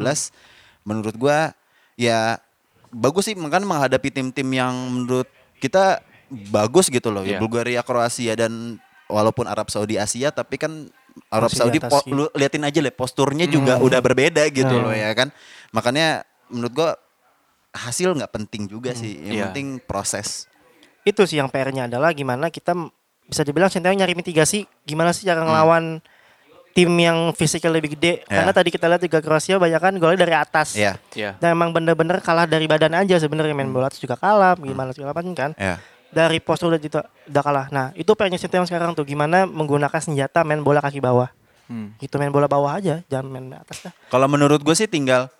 menurut 0.85 1.15
gua 1.15 1.51
ya 1.95 2.37
bagus 2.87 3.27
sih 3.27 3.35
kan 3.35 3.59
menghadapi 3.59 4.07
tim-tim 4.09 4.47
yang 4.47 4.71
menurut 4.71 5.27
kita 5.57 5.99
bagus 6.47 6.87
gitu 6.87 7.09
loh. 7.09 7.21
Iya. 7.21 7.37
Bulgaria, 7.37 7.81
Kroasia 7.81 8.33
dan 8.33 8.77
walaupun 9.05 9.45
Arab 9.45 9.67
Saudi 9.67 9.97
Asia 9.97 10.29
tapi 10.29 10.55
kan 10.55 10.87
Arab 11.27 11.49
Masih 11.49 11.71
di 11.71 11.79
Saudi 11.79 11.79
po- 11.81 12.05
lu 12.07 12.25
liatin 12.31 12.61
aja 12.61 12.79
lah 12.79 12.91
posturnya 12.91 13.45
juga 13.45 13.77
udah 13.77 13.99
berbeda 13.99 14.45
gitu 14.47 14.69
Hmm. 14.69 14.83
loh 14.87 14.93
ya 14.93 15.11
kan. 15.11 15.29
Makanya 15.71 16.21
menurut 16.47 16.73
gua 16.73 16.89
hasil 17.71 18.13
nggak 18.13 18.31
penting 18.31 18.65
juga 18.65 18.93
sih. 18.93 19.19
Yang 19.21 19.33
Iya. 19.33 19.43
penting 19.49 19.67
proses. 19.81 20.47
itu 21.05 21.21
sih 21.21 21.37
yang 21.37 21.53
PR-nya 21.53 21.85
adalah 21.85 22.09
gimana 22.11 22.49
kita 22.49 22.73
bisa 23.23 23.45
dibilang 23.45 23.69
Sintayong 23.69 23.93
nyari 23.95 24.17
mitigasi 24.17 24.65
gimana 24.81 25.13
sih 25.13 25.21
Hmm. 25.21 25.29
cara 25.29 25.41
ngelawan 25.45 25.83
tim 26.75 26.91
yang 26.91 27.31
fisiknya 27.31 27.71
lebih 27.71 27.95
gede 27.95 28.19
Ya. 28.21 28.35
karena 28.35 28.51
tadi 28.51 28.67
kita 28.67 28.85
lihat 28.85 28.99
juga 28.99 29.17
Kroasia 29.17 29.55
banyak 29.55 29.79
kan 29.79 29.93
golnya 29.95 30.19
dari 30.19 30.35
atas 30.35 30.75
Iya. 30.75 30.99
Ya. 31.09 31.31
dan 31.37 31.55
emang 31.55 31.71
bener-bener 31.71 32.19
kalah 32.19 32.43
dari 32.43 32.67
badan 32.67 32.91
aja 32.93 33.15
sebenarnya 33.15 33.49
Hmm. 33.49 33.63
main 33.63 33.71
bola 33.71 33.87
atas 33.87 33.97
juga 33.97 34.13
kalah 34.13 34.53
gimana 34.55 34.91
segala 34.91 35.09
macam 35.09 35.31
kan 35.31 35.55
Ya. 35.55 35.79
dari 36.07 36.37
postur 36.37 36.69
udah, 36.69 36.77
udah, 36.77 37.03
udah 37.25 37.41
kalah 37.41 37.65
nah 37.69 37.89
itu 37.93 38.07
PR-nya 38.09 38.35
Sintayong 38.35 38.67
sekarang 38.67 38.91
tuh 38.91 39.03
gimana 39.03 39.43
menggunakan 39.45 39.97
senjata 39.97 40.43
main 40.43 40.59
bola 40.59 40.79
kaki 40.79 40.99
bawah 40.99 41.31
Hmm. 41.65 41.95
itu 41.97 42.11
main 42.15 42.29
bola 42.29 42.45
bawah 42.45 42.75
aja 42.75 42.99
jangan 43.05 43.25
main 43.25 43.55
atas 43.55 43.79
dah 43.81 43.93
Kalau 44.05 44.27
menurut 44.27 44.59
gue 44.59 44.75
sih 44.75 44.85
tinggal 44.85 45.31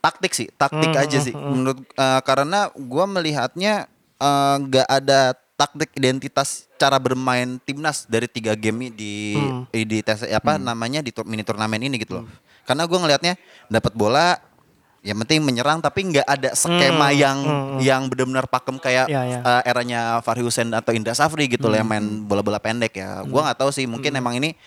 taktik 0.00 0.32
sih, 0.32 0.48
taktik 0.52 0.88
Hmm, 0.88 0.98
aja 0.98 1.14
hmm, 1.14 1.24
sih. 1.24 1.30
hmm. 1.30 1.50
Menurut 1.52 1.78
eh, 1.88 2.20
karena 2.22 2.70
gue 2.72 3.04
melihatnya 3.08 3.74
eh, 4.16 4.56
nggak 4.60 4.86
ada 4.88 5.34
taktik 5.62 5.94
identitas 5.94 6.66
cara 6.74 6.98
bermain 6.98 7.62
timnas 7.62 8.02
dari 8.04 8.26
tiga 8.26 8.52
game 8.52 8.90
di 8.90 9.32
Hmm. 9.32 9.62
di, 9.68 9.86
di 9.86 9.98
tes 10.00 10.26
apa 10.26 10.58
namanya 10.58 10.98
di 10.98 11.14
tur- 11.14 11.24
mini 11.24 11.40
turnamen 11.40 11.78
ini 11.78 11.94
gitu 11.96 12.18
loh. 12.18 12.26
Karena 12.62 12.82
gue 12.82 12.98
ngelihatnya 12.98 13.34
dapat 13.68 13.92
bola 13.92 14.42
yang 15.00 15.18
penting 15.18 15.42
menyerang 15.42 15.78
tapi 15.78 16.02
nggak 16.04 16.22
ada 16.24 16.50
skema 16.52 17.10
Hmm, 17.10 17.14
yang 17.16 17.38
hmm, 17.38 17.46
hmm. 17.48 17.78
yang 17.80 18.02
benar-benar 18.06 18.46
pakem 18.46 18.76
kayak 18.76 19.06
Ya, 19.06 19.22
ya. 19.24 19.38
eh, 19.40 19.62
eranya 19.64 20.00
Fahri 20.20 20.42
Hussein 20.42 20.70
atau 20.70 20.90
Indra 20.90 21.10
Safri 21.12 21.46
gitu 21.46 21.66
loh 21.66 21.74
yang 21.74 21.86
Hmm. 21.86 21.98
main 21.98 22.06
bola-bola 22.24 22.58
pendek 22.58 22.94
ya. 22.94 23.22
Gua 23.24 23.46
nggak 23.46 23.58
tahu 23.58 23.70
sih 23.70 23.82
mungkin 23.84 24.10
emang 24.12 24.34
ini 24.36 24.58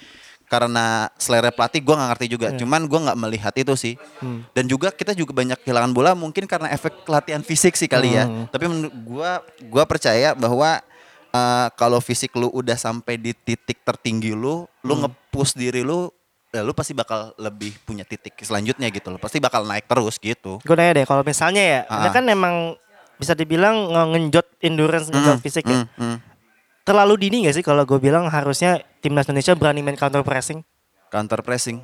karena 0.46 0.86
selera 1.16 1.50
pelatih 1.50 1.80
gua 1.80 1.96
nggak 1.96 2.10
ngerti 2.12 2.26
juga. 2.28 2.48
Cuman 2.52 2.86
gua 2.86 3.00
nggak 3.04 3.20
melihat 3.20 3.54
itu 3.54 3.74
sih. 3.74 3.94
Hmm. 4.18 4.46
Dan 4.52 4.66
juga 4.66 4.90
kita 4.90 5.12
juga 5.12 5.34
banyak 5.34 5.60
kehilangan 5.60 5.92
bola 5.92 6.14
mungkin 6.14 6.46
karena 6.46 6.70
efek 6.70 7.06
latihan 7.06 7.42
fisik 7.42 7.74
sih 7.74 7.86
kali 7.86 8.14
ya. 8.14 8.24
Hmm. 8.24 8.46
Tapi 8.48 8.66
menurut 8.66 8.94
gua 9.02 9.32
gua 9.64 9.84
percaya 9.84 10.32
bahwa 10.32 10.80
eh, 11.30 11.68
kalau 11.74 12.00
fisik 12.00 12.32
lu 12.34 12.48
udah 12.48 12.76
sampai 12.76 13.16
di 13.16 13.34
titik 13.34 13.82
tertinggi 13.82 14.32
lu, 14.32 14.64
lu 14.80 14.94
Hmm. 14.94 15.06
nge-push 15.06 15.54
diri 15.54 15.82
lu 15.82 16.08
ya 16.50 16.62
lu 16.62 16.72
pasti 16.72 16.94
bakal 16.94 17.36
lebih 17.36 17.76
punya 17.82 18.02
titik 18.02 18.32
selanjutnya 18.38 18.88
gitu 18.88 19.10
loh. 19.10 19.20
Pasti 19.20 19.38
bakal 19.38 19.64
naik 19.64 19.84
terus 19.86 20.16
gitu. 20.16 20.56
gue 20.58 20.72
nanya 20.74 20.96
deh 20.96 21.06
kalau 21.06 21.20
misalnya 21.22 21.60
ya 21.60 21.80
Ah. 21.86 22.00
ini 22.00 22.10
kan 22.10 22.24
emang 22.26 22.56
bisa 23.16 23.32
dibilang 23.32 23.76
nge- 23.90 24.08
ngenjot 24.10 24.48
endurance 24.62 25.08
ngenjot 25.08 25.40
fisik 25.40 25.64
ya 25.64 25.84
Hmm, 25.84 25.88
hmm. 25.98 26.18
Terlalu 26.86 27.18
dini 27.18 27.50
gak 27.50 27.58
sih 27.58 27.66
kalau 27.66 27.82
gue 27.84 27.98
bilang 27.98 28.30
harusnya 28.30 28.80
timnas 29.02 29.26
Indonesia 29.26 29.58
berani 29.58 29.82
main 29.82 29.98
counter 29.98 30.22
pressing? 30.22 30.62
Counter 31.10 31.42
pressing. 31.42 31.82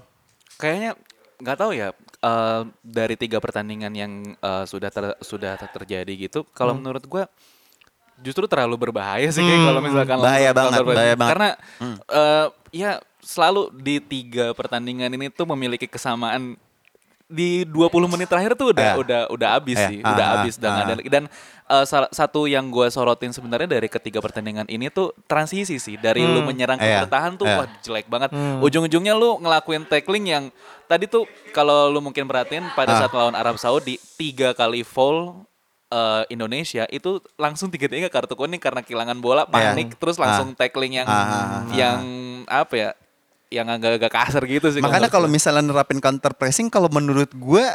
Kayaknya 0.56 0.94
nggak 1.42 1.58
tahu 1.58 1.72
ya 1.74 1.90
eh, 2.22 2.62
dari 2.80 3.18
tiga 3.18 3.42
pertandingan 3.42 3.90
yang 3.92 4.12
eh, 4.32 4.64
sudah 4.64 4.88
ter- 4.88 5.18
sudah 5.20 5.58
ter- 5.58 5.74
terjadi 5.74 6.14
gitu. 6.16 6.46
Kalau 6.54 6.78
menurut 6.78 7.02
gua 7.04 7.26
justru 8.22 8.46
terlalu 8.46 8.78
berbahaya 8.78 9.26
sih 9.28 9.42
kayak 9.42 9.58
Hmm. 9.58 9.68
kalau 9.68 9.82
misalkan 9.82 10.18
Bahaya 10.22 10.52
banget, 10.54 10.70
counter 10.70 10.84
pressing. 10.86 10.98
bahaya 11.02 11.16
banget. 11.18 11.32
Karena 11.34 11.50
eh, 12.06 12.48
ya 12.72 12.92
selalu 13.22 13.62
di 13.76 13.96
tiga 13.98 14.54
pertandingan 14.54 15.10
ini 15.10 15.30
tuh 15.30 15.50
memiliki 15.50 15.90
kesamaan 15.90 16.54
di 17.32 17.64
20 17.64 17.88
menit 18.08 18.28
terakhir 18.28 18.54
tuh 18.54 18.70
udah 18.70 18.84
Eh. 18.86 18.96
udah 19.00 19.22
udah 19.30 19.50
habis 19.54 19.76
Eh, 19.76 19.88
sih, 19.88 20.00
ah, 20.00 20.12
udah 20.12 20.26
ah, 20.26 20.32
habis 20.38 20.56
dan 20.56 20.70
ah. 20.70 20.84
ada 20.84 20.94
dan 21.00 21.24
eh, 21.66 21.86
salah 21.86 22.12
satu 22.12 22.46
yang 22.46 22.68
gue 22.68 22.88
sorotin 22.88 23.32
sebenarnya 23.32 23.72
dari 23.72 23.88
ketiga 23.88 24.20
pertandingan 24.20 24.68
ini 24.68 24.88
tuh 24.88 25.16
transisi 25.24 25.76
sih 25.78 25.96
dari 25.96 26.22
lu 26.22 26.38
Hmm. 26.38 26.48
menyerang 26.48 26.76
ke 26.76 26.84
Iya, 26.84 27.02
bertahan 27.02 27.34
tuh 27.34 27.46
iya. 27.46 27.58
wah 27.58 27.68
jelek 27.80 28.06
banget. 28.06 28.30
Hmm. 28.30 28.60
Ujung-ujungnya 28.60 29.14
lu 29.14 29.40
ngelakuin 29.40 29.84
tackling 29.86 30.26
yang 30.26 30.44
tadi 30.86 31.08
tuh 31.08 31.24
kalau 31.50 31.88
lu 31.88 32.00
mungkin 32.00 32.24
perhatiin 32.24 32.68
pada 32.72 32.92
Ah. 32.92 33.00
saat 33.00 33.12
melawan 33.12 33.34
Arab 33.34 33.56
Saudi 33.56 33.96
tiga 34.14 34.52
kali 34.52 34.84
foul 34.84 35.48
eh, 35.88 36.24
Indonesia 36.30 36.88
itu 36.88 37.20
langsung 37.36 37.68
tiga-tiga 37.68 38.08
kartu 38.08 38.32
kuning 38.32 38.58
karena 38.58 38.80
kehilangan 38.80 39.18
bola 39.18 39.44
panik 39.44 39.96
terus 39.96 40.16
langsung 40.16 40.52
tackling 40.54 40.96
yang 40.96 41.04
Ah, 41.04 41.16
ah, 41.16 41.28
ah, 41.28 41.62
yang 41.70 42.00
apa 42.46 42.74
ya 42.74 42.90
yang 43.52 43.68
agak-agak 43.68 44.08
kasar 44.10 44.44
gitu 44.48 44.72
sih. 44.72 44.80
Makanya 44.80 45.12
kalau 45.12 45.28
misalnya 45.28 45.60
nerapin 45.60 46.00
counter 46.00 46.32
pressing 46.32 46.72
kalau 46.72 46.88
menurut 46.88 47.28
gue 47.36 47.66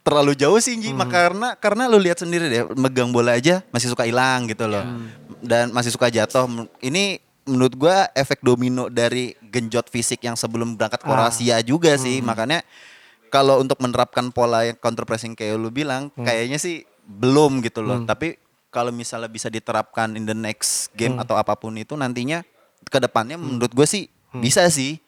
terlalu 0.00 0.32
jauh 0.32 0.56
sih 0.56 0.80
Ji. 0.80 0.96
Mak- 0.96 1.12
karena 1.12 1.48
karena 1.60 1.84
lu 1.84 2.00
lihat 2.00 2.24
sendiri 2.24 2.48
deh 2.48 2.64
megang 2.72 3.12
bola 3.12 3.36
aja 3.36 3.60
masih 3.70 3.92
suka 3.92 4.08
hilang 4.08 4.48
gitu 4.48 4.64
loh. 4.64 4.82
Dan 5.44 5.70
masih 5.76 5.92
suka 5.92 6.08
jatuh. 6.08 6.48
Ini 6.80 7.20
menurut 7.44 7.76
gue 7.76 7.96
efek 8.16 8.40
domino 8.40 8.88
dari 8.88 9.36
genjot 9.44 9.92
fisik 9.92 10.24
yang 10.24 10.34
sebelum 10.34 10.80
berangkat 10.80 11.04
Kroasia 11.04 11.60
juga 11.60 11.92
sih. 12.00 12.24
Makanya 12.24 12.64
kalau 13.28 13.60
untuk 13.60 13.76
menerapkan 13.84 14.32
pola 14.32 14.64
yang 14.64 14.80
counter 14.80 15.04
pressing 15.04 15.36
kayak 15.36 15.60
lu 15.60 15.68
bilang 15.68 16.08
kayaknya 16.16 16.56
sih 16.56 16.82
belum 17.04 17.60
gitu 17.60 17.84
loh. 17.84 18.00
Tapi 18.08 18.40
kalau 18.72 18.94
misalnya 18.94 19.28
bisa 19.28 19.52
diterapkan 19.52 20.16
in 20.16 20.24
the 20.24 20.32
next 20.32 20.88
game 20.96 21.20
atau 21.20 21.36
apa 21.36 21.52
pun 21.52 21.76
itu 21.76 21.92
nantinya 21.92 22.40
ke 22.80 22.96
depannya 22.96 23.36
menurut 23.36 23.70
gue 23.70 23.84
sih 23.84 24.08
bisa 24.38 24.62
sih. 24.70 25.02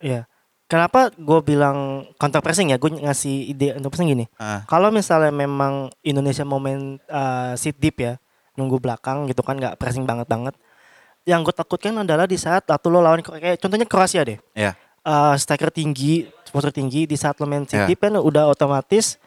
Iya. 0.00 0.24
Kenapa 0.72 1.12
gue 1.12 1.40
bilang 1.44 2.08
counter 2.16 2.40
pressing 2.40 2.72
ya? 2.72 2.80
Gue 2.80 2.96
ngasih 2.96 3.52
ide 3.52 3.76
untuk 3.76 3.92
pressing 3.92 4.08
gini. 4.08 4.24
Ah. 4.40 4.64
Kalau 4.64 4.88
misalnya 4.88 5.28
memang 5.28 5.92
Indonesia 6.00 6.48
mau 6.48 6.56
main 6.56 6.96
uh, 7.12 7.52
sit 7.60 7.76
deep 7.76 8.00
ya, 8.00 8.16
nunggu 8.56 8.80
belakang 8.80 9.28
gitu 9.28 9.44
kan 9.44 9.60
nggak 9.60 9.76
pressing 9.76 10.08
banget 10.08 10.24
banget. 10.32 10.56
Yang 11.28 11.52
gue 11.52 11.54
takutkan 11.60 11.92
adalah 12.00 12.24
di 12.24 12.40
saat 12.40 12.64
atau 12.64 12.88
lo 12.88 13.04
lawan 13.04 13.20
kayak 13.20 13.60
contohnya 13.60 13.84
Kroasia 13.84 14.24
deh. 14.24 14.40
Ya. 14.56 14.72
Uh, 15.04 15.36
striker 15.36 15.68
tinggi, 15.68 16.24
sponsor 16.48 16.72
tinggi 16.72 17.04
di 17.04 17.20
saat 17.20 17.36
lo 17.36 17.44
main 17.44 17.68
sit 17.68 17.84
Ya. 17.84 17.86
deep 17.86 18.00
kan 18.00 18.16
udah 18.16 18.48
otomatis 18.48 19.20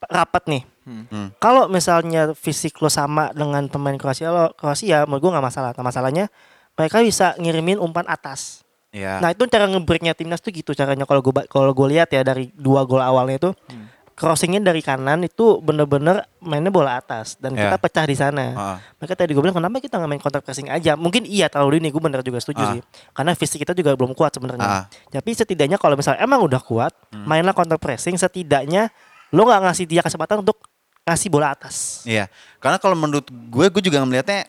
rapat 0.00 0.48
nih. 0.48 0.64
Hmm. 0.86 1.34
Kalau 1.42 1.66
misalnya 1.66 2.30
fisik 2.32 2.78
lo 2.78 2.86
sama 2.86 3.34
dengan 3.34 3.66
pemain 3.66 3.98
Kroasia 3.98 4.30
lo 4.30 4.54
Kroasia, 4.54 5.04
menurut 5.04 5.28
gue 5.28 5.30
nggak 5.34 5.46
masalah. 5.50 5.70
Nah, 5.74 5.84
masalahnya 5.84 6.24
mereka 6.72 7.02
bisa 7.02 7.34
ngirimin 7.36 7.82
umpan 7.82 8.06
atas. 8.06 8.65
Ya. 8.90 9.18
Nah 9.20 9.30
itu 9.30 9.44
cara 9.46 9.66
ngebreaknya 9.66 10.12
timnas 10.12 10.40
tuh 10.40 10.50
gitu 10.50 10.72
caranya 10.72 11.04
kalau 11.04 11.20
gue 11.20 11.32
kalau 11.46 11.70
gue 11.70 11.86
lihat 11.92 12.08
ya 12.08 12.22
dari 12.22 12.48
dua 12.52 12.82
gol 12.82 13.00
awalnya 13.00 13.36
itu 13.36 13.50
Hmm. 13.68 13.92
crossingnya 14.16 14.56
dari 14.58 14.80
kanan 14.80 15.20
itu 15.20 15.60
bener-bener 15.60 16.24
mainnya 16.40 16.72
bola 16.72 16.96
atas 16.96 17.36
dan 17.36 17.52
Ya. 17.52 17.68
kita 17.68 17.76
pecah 17.76 18.04
di 18.04 18.16
sana. 18.16 18.46
Ah. 18.50 18.76
Maka 18.96 19.12
tadi 19.12 19.36
gue 19.36 19.42
bilang 19.42 19.52
kenapa 19.52 19.76
kita 19.76 20.00
nggak 20.00 20.08
main 20.08 20.22
counter 20.22 20.40
pressing 20.40 20.66
aja? 20.66 20.96
Mungkin 20.96 21.28
iya 21.28 21.52
terlalu 21.52 21.76
dini 21.76 21.92
gue 21.92 22.00
bener 22.00 22.20
juga 22.20 22.40
setuju 22.40 22.62
Ah. 22.62 22.72
sih 22.72 22.80
karena 23.12 23.36
fisik 23.36 23.60
kita 23.60 23.72
juga 23.72 23.92
belum 23.92 24.16
kuat 24.16 24.32
sebenarnya. 24.32 24.64
Hmm. 24.64 25.12
Tapi 25.12 25.30
setidaknya 25.30 25.76
kalau 25.76 25.92
misalnya 25.94 26.20
emang 26.20 26.40
udah 26.40 26.58
kuat 26.58 26.96
mainlah 27.12 27.52
counter 27.52 27.76
pressing 27.76 28.16
setidaknya 28.16 28.88
lo 29.28 29.44
nggak 29.44 29.60
ngasih 29.62 29.84
dia 29.84 30.00
kesempatan 30.00 30.40
untuk 30.40 30.64
ngasih 31.04 31.28
bola 31.28 31.52
atas. 31.52 32.02
Iya, 32.02 32.26
karena 32.56 32.80
kalau 32.80 32.96
menurut 32.96 33.28
gue, 33.28 33.66
gue 33.68 33.82
juga 33.84 34.00
melihatnya 34.00 34.48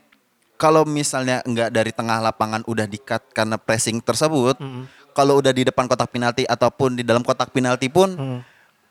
kalau 0.58 0.84
misalnya 0.84 1.46
nggak 1.46 1.70
dari 1.70 1.94
tengah 1.94 2.20
lapangan 2.20 2.66
udah 2.66 2.90
di-cut 2.90 3.22
karena 3.32 3.56
pressing 3.56 4.02
tersebut, 4.02 4.58
Mm. 4.58 4.90
kalau 5.14 5.38
udah 5.38 5.54
di 5.54 5.64
depan 5.64 5.86
kotak 5.86 6.10
penalti 6.10 6.44
ataupun 6.44 6.98
di 6.98 7.04
dalam 7.06 7.22
kotak 7.22 7.54
penalti 7.54 7.88
pun 7.88 8.10
Hmm. 8.14 8.40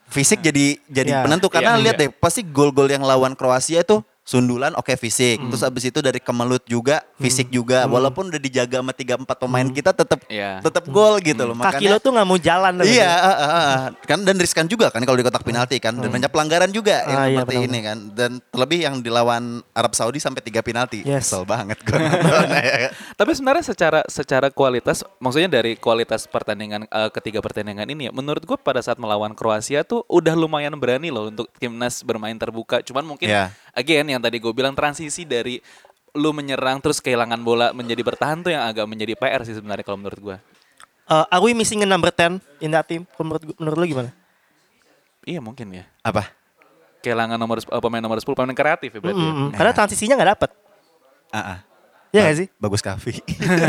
fisik 0.06 0.38
jadi 0.38 0.78
jadi 0.86 1.10
Iya. 1.10 1.22
penentu 1.26 1.50
karena 1.50 1.74
Iya, 1.78 1.82
lihat 1.82 1.96
iya. 1.98 2.02
deh 2.06 2.10
pasti 2.14 2.46
gol-gol 2.46 2.86
yang 2.86 3.02
lawan 3.02 3.34
Kroasia 3.34 3.82
itu 3.82 4.02
sundulan 4.26 4.74
oke 4.74 4.90
fisik, 4.92 5.38
Hmm. 5.38 5.48
terus 5.48 5.62
abis 5.62 5.86
itu 5.86 6.02
dari 6.02 6.18
kemelut 6.18 6.66
juga 6.66 7.06
fisik 7.16 7.46
juga, 7.46 7.86
walaupun 7.86 8.26
udah 8.26 8.42
dijaga 8.42 8.82
sama 8.82 8.90
tiga 8.90 9.14
empat 9.14 9.38
pemain 9.38 9.62
kita 9.64 9.94
tetap 9.94 10.26
Iya. 10.26 10.58
tetap 10.60 10.82
gol 10.90 11.22
gitu 11.22 11.46
loh. 11.46 11.54
Hmm. 11.54 11.62
Kaki 11.62 11.86
lo 11.86 11.96
tuh 11.96 12.10
nggak 12.10 12.26
mau 12.26 12.34
jalan. 12.34 12.82
Iya, 12.82 13.06
ah, 13.06 13.30
ah, 13.30 13.38
ah. 13.46 13.78
kan 14.02 14.18
dan 14.20 14.34
riskan 14.36 14.66
juga 14.66 14.90
kan 14.90 14.98
kalau 15.00 15.14
di 15.14 15.22
kotak 15.22 15.46
penalti 15.46 15.78
kan 15.78 15.94
dan 15.94 16.10
banyak 16.10 16.26
pelanggaran 16.26 16.68
juga 16.68 17.06
yang 17.06 17.16
Ah, 17.16 17.26
iya, 17.30 17.38
seperti 17.38 17.56
ini 17.64 17.78
kan 17.80 17.98
dan 18.12 18.30
terlebih 18.50 18.78
yang 18.82 18.94
dilawan 18.98 19.62
Arab 19.70 19.94
Saudi 19.94 20.18
sampai 20.18 20.42
tiga 20.42 20.58
penalti. 20.58 21.06
Yes. 21.06 21.30
Kesel 21.30 21.46
banget 21.46 21.78
gue. 21.80 21.94
ya. 21.94 22.90
Tapi 23.20 23.30
sebenarnya 23.30 23.62
secara 23.64 24.00
secara 24.06 24.50
kualitas, 24.50 25.06
maksudnya 25.16 25.46
dari 25.48 25.78
kualitas 25.78 26.26
pertandingan 26.26 26.82
eh, 26.84 27.10
ketiga 27.14 27.38
pertandingan 27.38 27.86
ini 27.86 28.10
ya, 28.10 28.12
menurut 28.12 28.42
gue 28.42 28.58
pada 28.58 28.82
saat 28.82 28.98
melawan 28.98 29.38
Kroasia 29.38 29.86
tuh 29.86 30.02
udah 30.06 30.34
lumayan 30.34 30.74
berani 30.74 31.14
loh 31.14 31.30
untuk 31.30 31.46
timnas 31.56 32.02
bermain 32.02 32.34
terbuka. 32.34 32.82
Cuman 32.82 33.06
mungkin 33.06 33.30
Ya. 33.30 33.54
again 33.70 34.15
yang 34.16 34.22
tadi 34.24 34.40
gue 34.40 34.52
bilang 34.56 34.72
transisi 34.72 35.28
dari 35.28 35.60
lu 36.16 36.32
menyerang 36.32 36.80
terus 36.80 36.98
kehilangan 37.04 37.40
bola 37.44 37.76
menjadi 37.76 38.00
bertahan 38.00 38.40
tuh 38.40 38.50
yang 38.50 38.64
agak 38.64 38.88
menjadi 38.88 39.12
PR 39.14 39.44
sih 39.44 39.52
sebenarnya 39.52 39.84
kalau 39.84 40.00
menurut 40.00 40.18
gue. 40.18 40.36
Uh, 41.06 41.22
are 41.30 41.44
we 41.44 41.54
missing 41.54 41.84
a 41.84 41.88
number 41.88 42.10
10 42.10 42.40
in 42.64 42.72
that 42.72 42.88
team? 42.88 43.04
Menurut 43.20 43.44
menurut 43.60 43.78
lo 43.78 43.86
gimana? 43.86 44.10
Iya 45.22 45.38
mungkin 45.44 45.70
ya. 45.70 45.84
Apa? 46.02 46.32
Kehilangan 47.04 47.38
nomor 47.38 47.62
eh, 47.62 47.82
pemain 47.84 48.02
nomor 48.02 48.18
10 48.18 48.26
pemain 48.32 48.56
kreatif 48.56 48.90
ya 48.90 49.00
berarti. 49.04 49.22
ya. 49.22 49.30
Mm-mm. 49.30 49.48
Karena 49.54 49.72
transisinya 49.76 50.14
nggak 50.18 50.30
dapet. 50.34 50.50
Ah, 51.30 51.38
ah. 51.38 51.58
Iya 52.14 52.32
gak 52.32 52.36
sih? 52.38 52.48
Bagus 52.56 52.80
Kavi. 52.80 53.12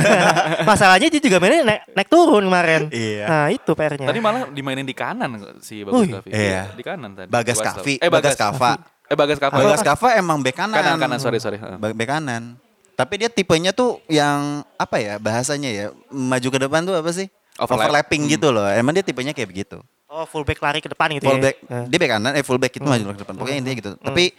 Masalahnya 0.70 1.12
dia 1.12 1.20
juga 1.20 1.38
mainnya 1.42 1.68
naik, 1.68 1.82
naik 1.92 2.08
turun 2.08 2.48
kemarin. 2.48 2.88
Iya. 2.94 3.25
Nah 3.27 3.48
itu 3.51 3.72
PR-nya. 3.75 4.08
Tadi 4.08 4.20
malah 4.24 4.48
dimainin 4.48 4.88
di 4.88 4.96
kanan 4.96 5.36
si 5.60 5.84
Bagus 5.84 6.08
Kavi. 6.08 6.30
iya. 6.32 6.72
Di 6.72 6.84
kanan 6.86 7.12
tadi. 7.12 7.27
Bagas. 7.27 7.60
Kavi, 7.60 8.00
Eh 8.00 8.08
Bagas 8.08 8.38
Bagas 8.38 8.39
Kava. 8.39 8.72
Eh 9.07 9.15
Bagas 9.15 9.39
Kava. 9.39 9.55
Bagas 9.55 9.83
Kava 9.83 10.09
emang 10.19 10.43
bek 10.43 10.55
kanan. 10.55 10.75
Kanan 10.75 10.95
kanan 10.99 11.19
sorry 11.19 11.39
sorry. 11.39 11.57
Bek 11.79 12.07
kanan. 12.07 12.59
Tapi 12.97 13.13
dia 13.21 13.29
tipenya 13.29 13.71
tuh 13.71 14.01
yang 14.09 14.65
apa 14.75 14.97
ya 14.97 15.21
bahasanya 15.21 15.69
ya 15.69 15.85
maju 16.09 16.47
ke 16.49 16.59
depan 16.59 16.81
tuh 16.83 16.97
apa 16.97 17.11
sih? 17.13 17.29
Overlap. 17.57 17.89
Overlapping 17.89 18.21
gitu 18.29 18.49
loh. 18.49 18.65
Emang 18.69 18.93
dia 18.93 19.05
tipenya 19.05 19.31
kayak 19.31 19.49
begitu. 19.49 19.77
Oh 20.07 20.23
fullback 20.23 20.63
lari 20.63 20.79
ke 20.79 20.87
depan 20.87 21.11
gitu 21.13 21.27
Fullback, 21.27 21.61
ya. 21.67 21.83
dia 21.83 21.97
bek 21.99 22.09
kanan, 22.15 22.31
eh 22.33 22.41
fullback 22.41 22.73
itu 22.79 22.87
maju 22.87 23.11
ke 23.11 23.21
depan. 23.27 23.35
Pokoknya 23.37 23.57
intinya 23.59 23.75
gitu. 23.75 23.91
Tapi 23.99 24.31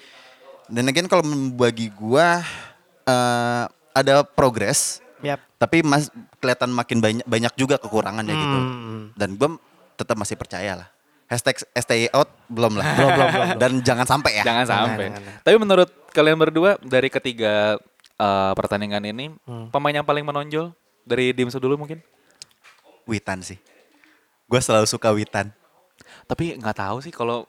dan 0.69 0.85
again 0.89 1.07
kalau 1.07 1.23
bagi 1.55 1.93
gua 1.93 2.41
eh, 3.05 3.65
ada 3.93 4.25
progres, 4.25 5.05
Yap. 5.21 5.39
tapi 5.61 5.85
mas 5.85 6.09
kelihatan 6.41 6.73
makin 6.73 6.99
banyak 7.05 7.25
banyak 7.29 7.53
juga 7.55 7.77
kekurangannya 7.77 8.33
gitu. 8.33 8.59
Hmm. 8.59 9.03
Dan 9.13 9.37
gua 9.37 9.61
tetap 10.01 10.17
masih 10.17 10.41
percaya 10.41 10.73
lah. 10.83 10.89
Hashtag 11.29 11.61
stay 11.61 12.09
out 12.09 12.33
belum 12.49 12.81
lah. 12.81 12.85
Belum, 12.97 13.11
belum, 13.13 13.29
belum. 13.29 13.49
Dan 13.61 13.71
jangan 13.85 14.09
sampai 14.09 14.41
ya. 14.41 14.45
Jangan 14.49 14.65
Jangan, 14.65 14.87
sampai. 14.89 15.07
jangan. 15.13 15.23
Tapi 15.45 15.57
menurut 15.61 15.91
kalian 16.11 16.39
berdua 16.41 16.71
dari 16.81 17.09
ketiga 17.09 17.77
eh, 18.17 18.53
pertandingan 18.57 19.05
ini 19.05 19.37
Hmm. 19.45 19.69
pemain 19.69 19.93
yang 19.93 20.09
paling 20.09 20.25
menonjol 20.25 20.73
dari 21.05 21.37
Dimsu 21.37 21.61
dulu 21.61 21.77
mungkin? 21.77 22.01
Witan 23.05 23.41
sih. 23.41 23.61
Gua 24.45 24.59
selalu 24.59 24.89
suka 24.89 25.13
Witan. 25.13 25.53
Tapi 26.25 26.57
nggak 26.57 26.77
tahu 26.79 27.05
sih 27.05 27.13
kalau 27.13 27.45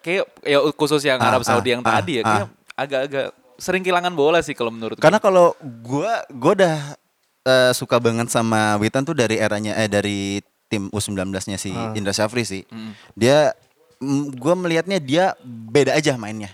kayak 0.00 0.28
ya 0.44 0.60
khusus 0.72 1.00
yang 1.00 1.16
Ah, 1.16 1.32
Arab 1.32 1.42
Saudi 1.42 1.68
ah, 1.68 1.72
yang 1.72 1.82
ah, 1.82 1.90
tadi 1.90 2.12
ya 2.12 2.22
ah. 2.22 2.26
kayak 2.28 2.48
agak-agak 2.72 3.26
sering 3.56 3.80
kehilangan 3.80 4.12
bola 4.12 4.38
sih 4.40 4.52
kalau 4.52 4.68
menurut 4.68 4.96
gue. 4.96 5.04
Karena 5.04 5.16
kalau 5.16 5.56
gua 5.80 6.20
gua 6.28 6.52
udah 6.52 6.76
eh, 7.42 7.72
suka 7.72 7.96
banget 7.96 8.28
sama 8.28 8.76
Witan 8.76 9.02
tuh 9.02 9.16
dari 9.16 9.40
eranya 9.40 9.72
eh 9.74 9.88
dari 9.88 10.44
tim 10.72 10.88
U19-nya 10.88 11.60
si 11.60 11.68
Ah. 11.68 11.92
Indra 11.92 12.16
Syafri 12.16 12.48
sih. 12.48 12.64
Mm. 12.72 12.92
Dia 13.12 13.52
gua 14.34 14.56
melihatnya 14.56 14.96
dia 14.96 15.36
beda 15.44 15.92
aja 15.92 16.16
mainnya. 16.16 16.48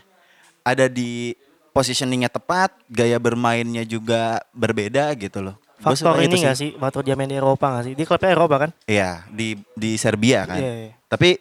Ada 0.66 0.90
di 0.90 1.38
positioningnya 1.70 2.26
tepat, 2.26 2.75
gaya 2.90 3.22
bermainnya 3.22 3.87
juga 3.87 4.42
berbeda 4.50 5.14
gitu 5.14 5.38
loh. 5.46 5.54
Faktor 5.78 6.18
ini 6.18 6.26
itu 6.26 6.42
gak 6.42 6.58
sih? 6.58 6.75
Waktu 6.75 7.06
dia 7.06 7.14
main 7.14 7.30
di 7.30 7.38
Eropa 7.38 7.78
gak 7.78 7.84
sih? 7.87 7.94
Dia 7.94 8.02
klubnya 8.02 8.34
Eropa 8.34 8.66
kan? 8.66 8.70
Iya, 8.82 9.22
di 9.30 9.54
di 9.78 9.94
Serbia 9.94 10.42
kan. 10.42 10.58
Iya, 10.58 10.72
iya. 10.75 10.92
Tapi 11.06 11.38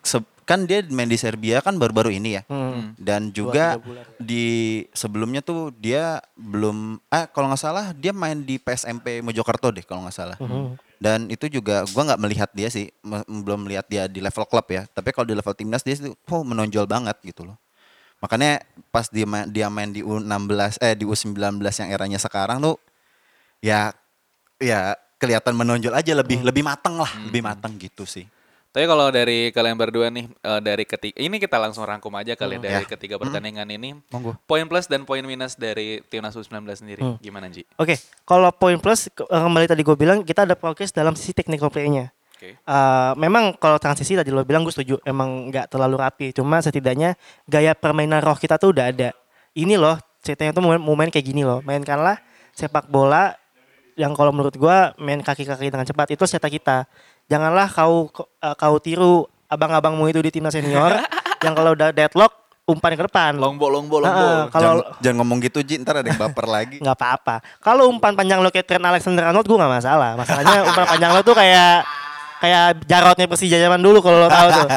se- 0.00 0.37
kan 0.48 0.64
dia 0.64 0.80
main 0.88 1.04
di 1.04 1.20
Serbia 1.20 1.60
kan 1.60 1.76
baru-baru 1.76 2.08
ini 2.08 2.40
ya. 2.40 2.42
Hmm. 2.48 2.96
Dan 2.96 3.28
juga 3.36 3.76
bulan. 3.76 4.08
di 4.16 4.80
sebelumnya 4.96 5.44
tuh 5.44 5.68
dia 5.76 6.24
belum 6.40 6.96
ah 7.12 7.28
kalau 7.28 7.52
nggak 7.52 7.60
salah 7.60 7.92
dia 7.92 8.16
main 8.16 8.40
di 8.40 8.56
PSMP 8.56 9.20
Mojokerto 9.20 9.68
deh 9.68 9.84
kalau 9.84 10.08
nggak 10.08 10.16
salah. 10.16 10.40
Mhm. 10.40 10.80
Dan 10.96 11.28
itu 11.28 11.52
juga 11.52 11.84
gua 11.92 12.08
nggak 12.08 12.20
melihat 12.24 12.50
dia 12.56 12.72
sih, 12.72 12.88
belum 13.28 13.68
melihat 13.68 13.84
dia 13.92 14.08
di 14.08 14.24
level 14.24 14.48
klub 14.48 14.64
ya. 14.72 14.88
Tapi 14.88 15.12
kalau 15.12 15.28
di 15.28 15.36
level 15.36 15.52
timnas 15.52 15.84
dia 15.84 16.00
tuh 16.00 16.16
oh, 16.32 16.40
menonjol 16.40 16.88
banget 16.88 17.20
gitu 17.20 17.44
loh. 17.44 17.60
Makanya 18.24 18.64
pas 18.88 19.06
dia 19.12 19.28
main, 19.28 19.46
dia 19.46 19.68
main 19.68 19.92
di 19.92 20.00
U16 20.00 20.80
eh 20.80 20.96
di 20.96 21.04
U19 21.04 21.60
yang 21.60 21.90
eranya 21.92 22.18
sekarang 22.18 22.58
tuh 22.58 22.80
ya 23.60 23.92
ya 24.58 24.96
kelihatan 25.20 25.54
menonjol 25.54 25.92
aja 25.92 26.16
lebih 26.16 26.40
lebih 26.40 26.64
mateng 26.64 26.96
lah, 26.96 27.12
lebih 27.28 27.44
mateng 27.44 27.76
gitu 27.76 28.08
sih. 28.08 28.24
Tapi 28.78 28.86
kalau 28.86 29.10
dari 29.10 29.50
kalian 29.50 29.74
berdua 29.74 30.06
nih 30.06 30.30
eh, 30.30 30.60
dari 30.62 30.86
ketiga 30.86 31.18
ini 31.18 31.42
kita 31.42 31.58
langsung 31.58 31.82
rangkum 31.82 32.14
aja 32.14 32.38
kali 32.38 32.62
ya 32.62 32.70
dari 32.78 32.86
Ya. 32.86 32.86
ketiga 32.86 33.18
pertandingan 33.18 33.66
ini. 33.74 33.98
Monggo. 34.06 34.38
Poin 34.46 34.62
plus 34.70 34.86
dan 34.86 35.02
poin 35.02 35.18
minus 35.26 35.58
dari 35.58 35.98
timnas 36.06 36.38
U19 36.38 36.62
sendiri 36.78 37.02
Hmm. 37.02 37.18
gimana 37.18 37.50
Ji? 37.50 37.66
Oke, 37.74 37.98
kalau 38.22 38.54
poin 38.54 38.78
plus 38.78 39.10
eh, 39.10 39.18
kembali 39.26 39.66
tadi 39.66 39.82
gue 39.82 39.98
bilang 39.98 40.22
kita 40.22 40.46
ada 40.46 40.54
progres 40.54 40.94
dalam 40.94 41.18
sisi 41.18 41.34
technical 41.34 41.74
play-nya. 41.74 42.14
Oke. 42.38 42.54
Eh, 42.54 43.12
memang 43.18 43.58
kalau 43.58 43.82
transisi 43.82 44.14
tadi 44.14 44.30
lo 44.30 44.46
bilang 44.46 44.62
gue 44.62 44.70
setuju 44.70 45.02
emang 45.02 45.50
nggak 45.50 45.74
terlalu 45.74 45.98
rapi 45.98 46.26
cuma 46.30 46.62
setidaknya 46.62 47.18
gaya 47.50 47.74
permainan 47.74 48.22
roh 48.22 48.38
kita 48.38 48.62
tuh 48.62 48.70
udah 48.70 48.94
ada 48.94 49.10
ini 49.58 49.74
loh 49.74 49.98
ceritanya 50.22 50.54
tuh 50.54 50.62
mau 50.62 50.94
main, 50.94 51.10
kayak 51.10 51.26
gini 51.26 51.42
loh 51.42 51.66
mainkanlah 51.66 52.22
sepak 52.54 52.86
bola 52.86 53.34
yang 53.98 54.14
kalau 54.14 54.30
menurut 54.30 54.54
gua 54.54 54.94
main 55.02 55.18
kaki-kaki 55.18 55.66
dengan 55.66 55.82
cepat 55.82 56.14
itu 56.14 56.22
senjata 56.30 56.46
kita 56.46 56.78
janganlah 57.28 57.68
kau 57.68 58.08
eh, 58.16 58.54
kau 58.54 58.76
tiru 58.78 59.14
abang-abangmu 59.46 60.08
itu 60.08 60.20
di 60.20 60.30
timnas 60.30 60.52
senior 60.52 60.96
yang 61.44 61.52
kalau 61.52 61.72
udah 61.72 61.88
deadlock 61.88 62.32
umpan 62.64 62.92
ke 62.92 63.04
depan 63.04 63.32
Long 63.32 63.56
ball, 63.56 63.72
long 63.72 63.88
ball, 63.88 64.04
long 64.04 64.12
Heeh, 64.12 64.20
ball. 64.20 64.52
kalau 64.52 64.72
jangan, 64.76 65.00
jangan 65.00 65.16
ngomong 65.20 65.38
gitu 65.40 65.58
Ji, 65.60 65.80
ntar 65.80 66.00
ada 66.00 66.04
yang 66.04 66.20
baper 66.20 66.44
lagi. 66.60 66.76
nggak 66.80 66.92
apa-apa. 66.94 67.40
Kalau 67.58 67.88
umpan 67.88 68.12
panjang 68.12 68.40
lo 68.40 68.48
kayak 68.48 68.66
Trent 68.66 68.84
Alexander 68.84 69.24
Arnold 69.24 69.48
gue 69.48 69.56
nggak 69.56 69.72
masalah. 69.74 70.10
Masalahnya 70.14 70.56
umpan 70.68 70.84
panjang 70.84 71.10
lo 71.12 71.20
tuh 71.24 71.32
kayak 71.32 71.88
kayak 72.38 72.84
jarotnya 72.84 73.24
Persija 73.24 73.56
zaman 73.56 73.80
dulu 73.80 74.04
kalau 74.04 74.20
lo 74.20 74.28
tahu 74.28 74.48
tuh. 74.52 74.68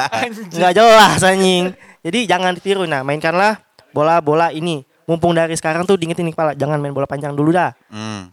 Nggak 0.55 0.71
jelas 0.71 1.19
anjing. 1.19 1.75
Jadi 1.99 2.19
jangan 2.25 2.55
ditiru. 2.55 2.87
Nah 2.87 3.03
mainkanlah 3.03 3.59
bola-bola 3.91 4.55
ini. 4.55 4.87
Mumpung 5.03 5.35
dari 5.35 5.51
sekarang 5.53 5.83
tuh 5.83 5.99
diingetin 5.99 6.23
nih 6.23 6.33
kepala. 6.33 6.55
Jangan 6.55 6.79
main 6.79 6.95
bola 6.95 7.03
panjang 7.03 7.35
dulu 7.35 7.51
dah. 7.51 7.75
Hmm. 7.91 8.31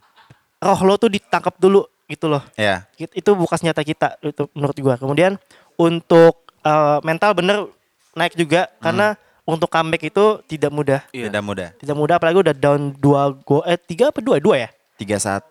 Roh 0.58 0.80
lo 0.86 0.94
tuh 0.94 1.10
ditangkap 1.10 1.58
dulu 1.58 1.82
gitu 2.08 2.26
loh. 2.26 2.42
Ya. 2.54 2.88
It- 2.96 3.14
Itu 3.14 3.36
bukan 3.36 3.54
senjata 3.54 3.80
kita 3.80 4.16
itu 4.18 4.48
menurut 4.52 4.76
gua. 4.78 4.94
Kemudian 4.96 5.36
untuk 5.76 6.42
eh, 6.60 6.98
mental 7.00 7.32
bener 7.32 7.68
naik 8.12 8.34
juga 8.34 8.66
karena 8.78 9.14
untuk 9.44 9.68
comeback 9.68 10.02
itu 10.04 10.24
tidak 10.44 10.68
mudah. 10.68 11.00
Iya. 11.08 11.28
Tidak 11.28 11.42
mudah. 11.42 11.68
Tidak 11.76 11.94
mudah 11.94 12.14
apalagi 12.16 12.38
udah 12.42 12.52
down 12.52 12.92
2 12.92 13.44
go 13.44 13.62
eh 13.62 13.76
3 13.76 14.10
apa 14.10 14.18
2 14.18 14.40
2 14.40 14.56
ya? 14.58 14.68
Tiga 14.96 15.16
saat. 15.16 15.44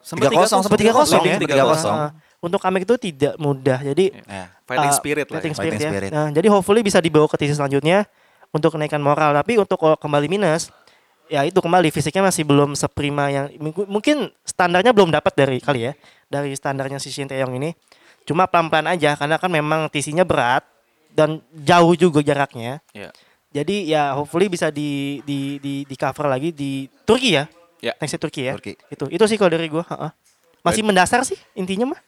Sempet 0.00 0.28
Tiga 0.28 0.42
kosong, 0.42 0.60
Sempat 0.62 0.78
3 0.78 0.92
kosong 0.92 1.22
ya. 1.22 1.36
Leading 1.36 1.48
3-0. 1.48 1.86
Ah, 1.86 2.10
untuk 2.38 2.60
comeback 2.60 2.84
itu 2.84 2.96
tidak 3.02 3.34
mudah. 3.36 3.78
Jadi 3.80 4.12
Ya. 4.24 4.52
Fighting 4.64 4.90
uh, 4.90 4.96
spirit 4.96 5.26
lah. 5.28 5.34
fighting 5.38 5.52
ya. 5.52 5.56
spirit, 5.56 5.70
Fighting 5.70 5.80
ya. 5.82 5.90
spirit. 5.92 6.10
Nah, 6.10 6.28
jadi 6.30 6.46
hopefully 6.48 6.80
bisa 6.80 6.96
dibawa 6.98 7.28
ke 7.28 7.36
titik 7.36 7.52
selanjutnya 7.54 8.08
untuk 8.48 8.72
kenaikan 8.72 9.00
moral. 9.00 9.32
Tapi 9.34 9.56
untuk 9.56 9.76
kembali 9.76 10.24
minus, 10.26 10.72
ya 11.34 11.42
itu 11.42 11.58
kembali 11.58 11.90
fisiknya 11.90 12.30
masih 12.30 12.46
belum 12.46 12.78
seprima 12.78 13.26
yang 13.26 13.50
mungkin- 13.90 14.30
standarnya 14.46 14.94
belum 14.94 15.10
dapat 15.10 15.34
dari 15.34 15.58
kali 15.58 15.90
ya 15.90 15.92
dari 16.30 16.54
standarnya 16.54 17.02
si 17.02 17.10
Shin 17.10 17.26
Taeyong 17.26 17.58
ini. 17.58 17.74
Cuma 18.22 18.46
pelan-pelan 18.46 18.94
aja 18.94 19.18
karena 19.18 19.36
kan 19.36 19.50
memang 19.50 19.90
tisinya 19.90 20.22
berat 20.22 20.62
dan 21.12 21.42
jauh 21.52 21.92
juga 21.98 22.22
jaraknya. 22.22 22.80
Iya. 22.94 23.10
Jadi 23.54 23.90
ya 23.90 24.14
hopefully 24.18 24.46
bisa 24.50 24.70
di 24.70 25.20
di 25.22 25.58
di, 25.58 25.74
di 25.84 25.96
cover 25.98 26.30
lagi 26.30 26.54
di 26.54 26.86
Turki 27.06 27.34
ya. 27.36 27.44
Ya. 27.82 27.92
Nextnya 28.00 28.22
Turki 28.22 28.42
ya. 28.48 28.54
Turki. 28.56 28.74
Itu 28.88 29.10
itu 29.10 29.24
sih 29.28 29.36
kalau 29.36 29.52
dari 29.52 29.68
gua. 29.68 29.84
heeh. 29.84 30.10
Masih 30.64 30.80
mendasar 30.80 31.20
sih 31.28 31.36
intinya 31.52 31.92
mah. 31.92 32.00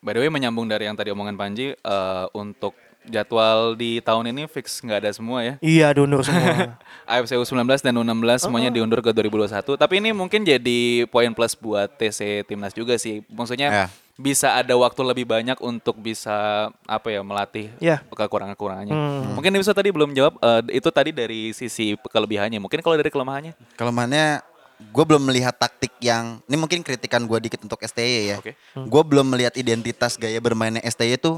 By 0.00 0.16
the 0.16 0.24
way 0.24 0.32
menyambung 0.32 0.64
dari 0.64 0.88
yang 0.88 0.96
tadi 0.96 1.12
omongan 1.12 1.36
Panji 1.36 1.76
eh, 1.76 2.26
untuk 2.32 2.72
jadwal 3.06 3.72
di 3.74 3.98
tahun 4.00 4.28
ini 4.30 4.44
fix 4.44 4.80
nggak 4.80 4.98
ada 5.00 5.10
semua 5.10 5.40
ya. 5.40 5.54
Iya 5.60 5.88
diundur 5.92 6.20
semua. 6.20 6.76
AFC 7.10 7.34
U19 7.34 7.64
dan 7.80 7.94
U16 7.96 8.44
semuanya 8.44 8.68
diundur 8.68 9.00
ke 9.00 9.10
2021. 9.10 9.76
Tapi 9.76 9.94
ini 9.98 10.10
mungkin 10.12 10.44
jadi 10.44 10.80
poin 11.08 11.32
plus 11.32 11.56
buat 11.56 11.88
TC 11.96 12.44
Timnas 12.44 12.76
juga 12.76 13.00
sih. 13.00 13.24
Maksudnya 13.26 13.68
Ya. 13.70 13.86
bisa 14.14 14.52
ada 14.52 14.76
waktu 14.76 15.00
lebih 15.00 15.24
banyak 15.24 15.56
untuk 15.60 15.96
bisa 15.96 16.68
apa 16.84 17.08
ya 17.08 17.24
melatih 17.24 17.72
Ya. 17.80 18.04
kekurangan-kekurangannya. 18.04 18.92
Hmm. 18.92 19.32
Mungkin 19.32 19.56
bisa 19.56 19.72
tadi 19.72 19.88
belum 19.88 20.12
jawab 20.12 20.36
eh, 20.36 20.76
itu 20.76 20.88
tadi 20.92 21.10
dari 21.10 21.56
sisi 21.56 21.96
kelebihannya. 21.96 22.60
Mungkin 22.60 22.84
kalau 22.84 23.00
dari 23.00 23.08
kelemahannya. 23.08 23.56
Kelemahannya 23.74 24.44
gue 24.80 25.04
belum 25.04 25.28
melihat 25.28 25.52
taktik 25.52 25.92
yang 26.00 26.40
ini 26.48 26.56
mungkin 26.56 26.80
kritikan 26.80 27.20
gue 27.28 27.36
dikit 27.38 27.60
untuk 27.60 27.76
STY 27.80 28.32
ya. 28.32 28.36
Oke. 28.40 28.56
Gue 28.76 29.02
belum 29.04 29.28
melihat 29.28 29.52
identitas 29.52 30.16
gaya 30.16 30.40
bermainnya 30.40 30.80
STY 30.80 31.20
tuh 31.20 31.36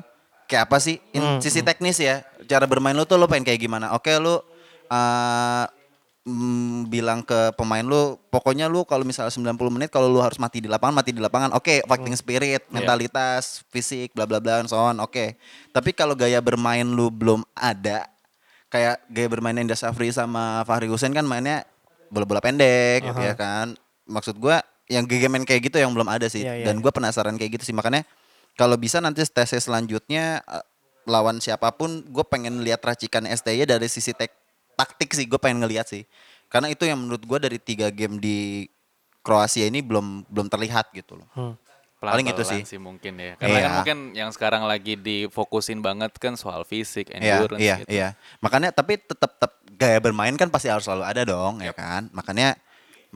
kayak 0.52 0.68
apa 0.68 0.76
sih? 0.76 1.00
In- 1.16 1.24
Hmm, 1.24 1.40
sisi 1.40 1.64
teknis 1.64 1.96
ya. 1.96 2.20
Cara 2.44 2.68
bermain 2.68 2.92
lu 2.92 3.08
tuh 3.08 3.16
lo 3.16 3.24
pengen 3.24 3.48
kayak 3.48 3.60
gimana? 3.64 3.96
Oke 3.96 4.12
lu 4.20 4.36
eh, 4.92 5.64
mm, 6.28 6.92
bilang 6.92 7.24
ke 7.24 7.56
pemain 7.56 7.80
lu 7.80 8.20
pokoknya 8.28 8.68
lu 8.68 8.84
kalau 8.84 9.02
misalnya 9.02 9.32
90 9.32 9.72
menit 9.72 9.88
kalau 9.88 10.12
lu 10.12 10.20
harus 10.20 10.36
mati 10.36 10.60
di 10.60 10.68
lapangan 10.68 11.00
mati 11.00 11.10
di 11.16 11.22
lapangan. 11.24 11.56
Oke, 11.56 11.80
fighting 11.88 12.12
spirit, 12.14 12.62
mentalitas, 12.68 13.64
fisik, 13.72 14.12
bla 14.12 14.28
bla 14.28 14.38
bla 14.38 14.60
so 14.68 14.76
on. 14.76 15.00
Oke. 15.00 15.40
Tapi 15.72 15.96
kalau 15.96 16.12
gaya 16.12 16.38
bermain 16.44 16.84
lu 16.84 17.08
belum 17.08 17.40
ada 17.56 18.04
kayak 18.68 19.04
gaya 19.08 19.28
bermain 19.28 19.56
Indra 19.56 19.76
Safri 19.76 20.12
sama 20.12 20.64
Fahri 20.68 20.88
Hussein 20.88 21.12
kan 21.12 21.24
mainnya 21.24 21.64
bola-bola 22.12 22.44
pendek 22.44 23.08
gitu 23.08 23.20
ya 23.24 23.32
kan. 23.32 23.72
Maksud 24.04 24.36
gua 24.36 24.60
yang 24.92 25.08
main 25.08 25.48
kayak 25.48 25.72
gitu 25.72 25.80
yang 25.80 25.96
belum 25.96 26.08
ada 26.12 26.28
sih. 26.28 26.44
Iya, 26.44 26.60
iya, 26.60 26.64
Dan 26.68 26.84
gua 26.84 26.92
penasaran 26.92 27.40
kayak 27.40 27.56
gitu 27.56 27.72
sih 27.72 27.74
makanya 27.76 28.04
kalau 28.54 28.76
bisa 28.76 29.00
nanti 29.00 29.24
tes 29.24 29.52
selanjutnya 29.56 30.40
eh, 30.44 30.64
lawan 31.08 31.42
siapa 31.42 31.72
pun 31.74 32.04
gue 32.06 32.24
pengen 32.26 32.62
lihat 32.62 32.84
racikan 32.84 33.26
STY 33.26 33.66
dari 33.66 33.88
sisi 33.90 34.14
tek 34.14 34.30
taktik 34.78 35.12
sih 35.12 35.26
gue 35.26 35.38
pengen 35.40 35.64
ngelihat 35.64 35.86
sih. 35.88 36.04
Karena 36.52 36.68
itu 36.68 36.84
yang 36.84 37.00
menurut 37.00 37.24
gua 37.24 37.40
dari 37.40 37.56
tiga 37.56 37.88
game 37.88 38.20
di 38.20 38.68
Kroasia 39.24 39.64
ini 39.72 39.80
belum 39.80 40.28
belum 40.28 40.52
terlihat 40.52 40.92
gitu 40.92 41.16
loh. 41.16 41.24
Hmm. 41.32 41.56
Paling 41.96 42.28
itu 42.28 42.42
Pelan-pelan 42.44 42.68
sih. 42.68 42.80
mungkin 42.82 43.12
ya. 43.16 43.32
Karena 43.40 43.56
Iya. 43.56 43.62
kan 43.64 43.72
mungkin 43.80 43.98
yang 44.12 44.30
sekarang 44.34 44.62
lagi 44.68 44.98
difokusin 44.98 45.80
banget 45.80 46.12
kan 46.20 46.34
soal 46.36 46.66
fisik, 46.68 47.08
Iya, 47.08 47.40
endurance 47.40 47.62
iya, 47.62 47.76
gitu. 47.80 47.88
iya. 47.88 48.08
Makanya 48.44 48.74
tapi 48.74 48.98
tetap 49.00 49.38
tetap 49.38 49.52
gaya 49.78 49.96
bermain 50.02 50.34
kan 50.36 50.50
pasti 50.52 50.68
harus 50.68 50.84
selalu 50.84 51.08
ada 51.08 51.22
dong, 51.24 51.62
ya 51.64 51.72
kan? 51.72 52.10
Makanya 52.12 52.58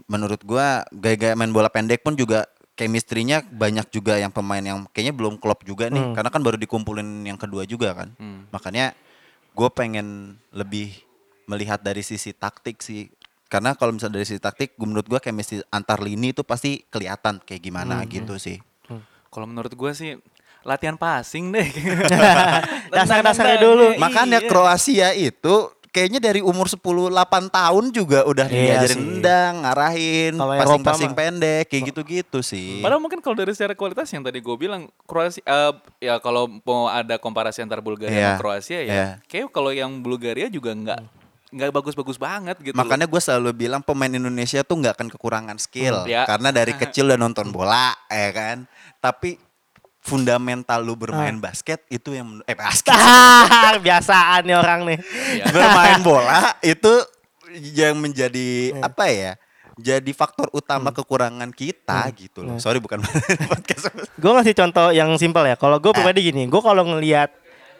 menurut 0.08 0.40
gua 0.46 0.86
gaya-gaya 0.94 1.36
main 1.36 1.52
bola 1.52 1.68
pendek 1.68 2.00
pun 2.00 2.16
juga 2.16 2.48
chemistry-nya 2.76 3.40
banyak 3.42 3.88
juga 3.88 4.14
yang 4.14 4.28
pemain 4.28 4.60
yang 4.60 4.84
kayaknya 4.92 5.16
belum 5.16 5.40
klop 5.40 5.64
juga 5.64 5.88
nih, 5.88 5.98
Hmm. 5.98 6.14
karena 6.14 6.28
kan 6.28 6.40
baru 6.40 6.54
dikumpulin 6.54 7.24
yang 7.24 7.36
kedua 7.36 7.64
juga 7.64 7.96
kan. 7.96 8.12
Hmm. 8.14 8.44
Makanya 8.52 8.92
gue 9.50 9.68
pengen 9.72 10.06
lebih 10.52 10.92
melihat 11.48 11.80
dari 11.80 12.04
sisi 12.04 12.30
taktik 12.30 12.78
sih. 12.78 13.08
Karena 13.46 13.72
kalau 13.72 13.94
misalnya 13.94 14.18
dari 14.18 14.26
sisi 14.26 14.36
taktik, 14.36 14.74
gua- 14.74 14.90
menurut 14.90 15.06
gua 15.06 15.16
chemistry 15.16 15.62
antar 15.70 16.02
lini 16.02 16.30
itu 16.30 16.42
pasti 16.42 16.82
kelihatan 16.84 17.38
kayak 17.40 17.62
gimana 17.62 18.02
gitu 18.04 18.36
sih. 18.36 18.58
Kalau 19.26 19.46
menurut 19.46 19.70
gue 19.70 19.92
sih 19.92 20.18
latihan 20.62 20.98
passing 20.98 21.54
deh. 21.54 21.68
Dasar-dasarnya 22.96 23.58
dulu. 23.58 23.86
Iya. 23.94 24.00
Makanya 24.00 24.40
Kroasia 24.42 25.08
itu 25.12 25.70
kayaknya 25.96 26.20
dari 26.20 26.44
umur 26.44 26.68
10 26.68 26.76
8 27.08 27.16
tahun 27.48 27.84
juga 27.88 28.28
udah 28.28 28.44
Iya 28.44 28.84
diajarin 28.84 29.00
nendang, 29.00 29.54
ngarahin, 29.64 30.32
passing-passing 30.36 31.10
mah- 31.10 31.18
pendek 31.18 31.64
kayak 31.66 31.82
gitu-gitu 31.88 32.44
sih. 32.44 32.84
Padahal 32.84 33.00
mungkin 33.00 33.24
kalau 33.24 33.32
dari 33.32 33.56
secara 33.56 33.72
kualitas 33.72 34.12
yang 34.12 34.20
tadi 34.20 34.44
gue 34.44 34.56
bilang 34.60 34.92
Kroasia 35.02 35.40
eh, 35.40 35.72
ya 36.04 36.20
kalau 36.20 36.52
mau 36.60 36.86
ada 36.86 37.16
komparasi 37.16 37.64
antar 37.64 37.80
Bulgaria 37.80 38.36
sama 38.36 38.36
Kroasia 38.36 38.80
ya 38.80 38.86
iya. 38.86 39.08
kayak 39.24 39.48
kalau 39.48 39.72
yang 39.72 40.04
Bulgaria 40.04 40.46
juga 40.46 40.76
nggak 40.76 41.00
nggak 41.46 41.70
bagus-bagus 41.72 42.18
banget 42.18 42.58
gitu. 42.60 42.76
Makanya 42.76 43.06
gue 43.06 43.20
selalu 43.22 43.54
bilang 43.56 43.80
pemain 43.80 44.10
Indonesia 44.10 44.60
tuh 44.60 44.76
nggak 44.76 45.00
akan 45.00 45.08
kekurangan 45.08 45.56
skill 45.56 46.04
Hmm, 46.04 46.10
ya. 46.10 46.28
karena 46.28 46.52
dari 46.52 46.76
kecil 46.84 47.08
udah 47.08 47.16
nonton 47.16 47.48
bola, 47.48 47.96
ya 48.10 48.28
kan. 48.34 48.66
Tapi 48.98 49.38
fundamental 50.06 50.78
lu 50.80 50.94
bermain 50.94 51.34
Ah. 51.34 51.42
basket 51.42 51.82
itu 51.88 52.14
yang 52.14 52.24
men- 52.24 52.46
eh 52.46 52.54
basket 52.54 52.94
Ah, 52.94 53.74
biasaan 53.82 54.46
nih 54.46 54.54
orang 54.54 54.80
nih. 54.86 54.98
Iya. 55.34 55.44
bermain 55.50 55.98
bola 56.06 56.54
itu 56.62 56.92
yang 57.74 57.96
menjadi 57.96 58.70
Iya. 58.72 58.82
apa 58.82 59.04
ya? 59.06 59.32
Jadi 59.76 60.08
faktor 60.10 60.48
utama 60.50 60.88
Hmm. 60.88 60.96
kekurangan 60.96 61.50
kita 61.50 62.08
gitu 62.14 62.40
loh. 62.40 62.56
Sorry 62.56 62.78
bukan 62.78 63.02
podcast. 63.50 63.92
Gue 64.14 64.32
ngasih 64.32 64.56
contoh 64.56 64.88
yang 64.88 65.10
simpel 65.16 65.44
ya. 65.44 65.52
Kalau 65.54 65.76
gue 65.76 65.90
pribadi 65.90 66.24
gini, 66.24 66.46
gue 66.46 66.62
kalau 66.62 66.80
ngelihat 66.86 67.28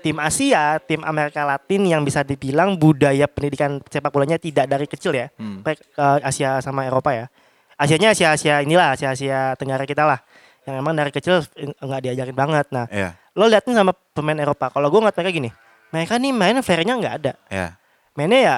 tim 0.03 0.19
Asia, 0.19 0.77
tim 0.79 1.01
Amerika 1.03 1.41
Latin 1.43 1.83
yang 1.83 2.03
bisa 2.03 2.21
dibilang 2.21 2.77
budaya 2.77 3.25
pendidikan 3.25 3.81
sepak 3.83 4.13
bolanya 4.13 4.37
tidak 4.37 4.67
dari 4.67 4.85
kecil 4.85 5.11
ya, 5.11 5.33
Hmm. 5.35 5.63
baik 5.63 5.81
eh, 5.89 6.19
Asia 6.23 6.61
sama 6.61 6.85
Eropa 6.85 7.11
ya. 7.11 7.27
Asianya 7.75 8.13
Asia 8.13 8.29
Asia 8.31 8.61
inilah 8.61 8.93
Asia 8.93 9.11
Asia 9.11 9.53
Tenggara 9.55 9.83
kita 9.83 10.05
lah, 10.05 10.21
yang 10.67 10.83
emang 10.83 10.93
dari 10.93 11.15
kecil 11.15 11.41
nggak 11.57 12.01
diajarin 12.03 12.37
banget. 12.37 12.67
Nah, 12.75 12.91
Iya, 12.91 13.15
lo 13.33 13.47
liatin 13.47 13.73
sama 13.73 13.95
pemain 14.13 14.37
Eropa. 14.37 14.69
Kalau 14.69 14.91
gue 14.91 14.99
ngeliat 14.99 15.15
mereka 15.15 15.31
gini, 15.31 15.51
mereka 15.95 16.19
nih 16.19 16.33
main 16.35 16.59
fairnya 16.61 16.95
nggak 16.99 17.15
ada. 17.23 17.33
ya. 17.47 17.79
Mainnya 18.13 18.41
ya 18.41 18.57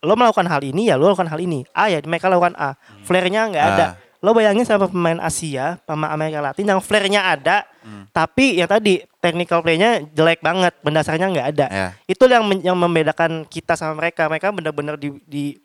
lo 0.00 0.16
melakukan 0.16 0.48
hal 0.48 0.64
ini 0.64 0.88
ya 0.88 0.96
lo 0.96 1.12
lakukan 1.12 1.28
hal 1.28 1.38
ini. 1.38 1.60
A 1.76 1.92
ya 1.92 2.00
mereka 2.02 2.32
lakukan 2.32 2.56
A. 2.56 2.72
Flare-nya 3.04 3.52
nggak 3.52 3.66
ada. 3.66 3.84
Ah. 3.84 3.92
Lo 4.20 4.32
bayangin 4.32 4.64
sama 4.64 4.84
pemain 4.84 5.16
Asia 5.16 5.80
sama 5.84 6.12
Amerika 6.12 6.44
Latin 6.44 6.68
yang 6.68 6.80
flare-nya 6.80 7.24
ada, 7.24 7.64
Hmm. 7.80 8.04
tapi 8.12 8.60
yang 8.60 8.68
tadi 8.68 9.00
technical 9.16 9.64
play-nya 9.64 10.04
jelek 10.12 10.44
banget, 10.44 10.76
berdasarnya 10.84 11.32
nggak 11.32 11.46
ada. 11.56 11.66
Ya. 11.72 11.88
Itu 12.04 12.28
yang 12.28 12.44
yang 12.60 12.76
membedakan 12.76 13.48
kita 13.48 13.80
sama 13.80 13.96
mereka. 13.96 14.28
Mereka 14.28 14.52
benar-benar 14.52 15.00
di, 15.00 15.16
di 15.24 15.56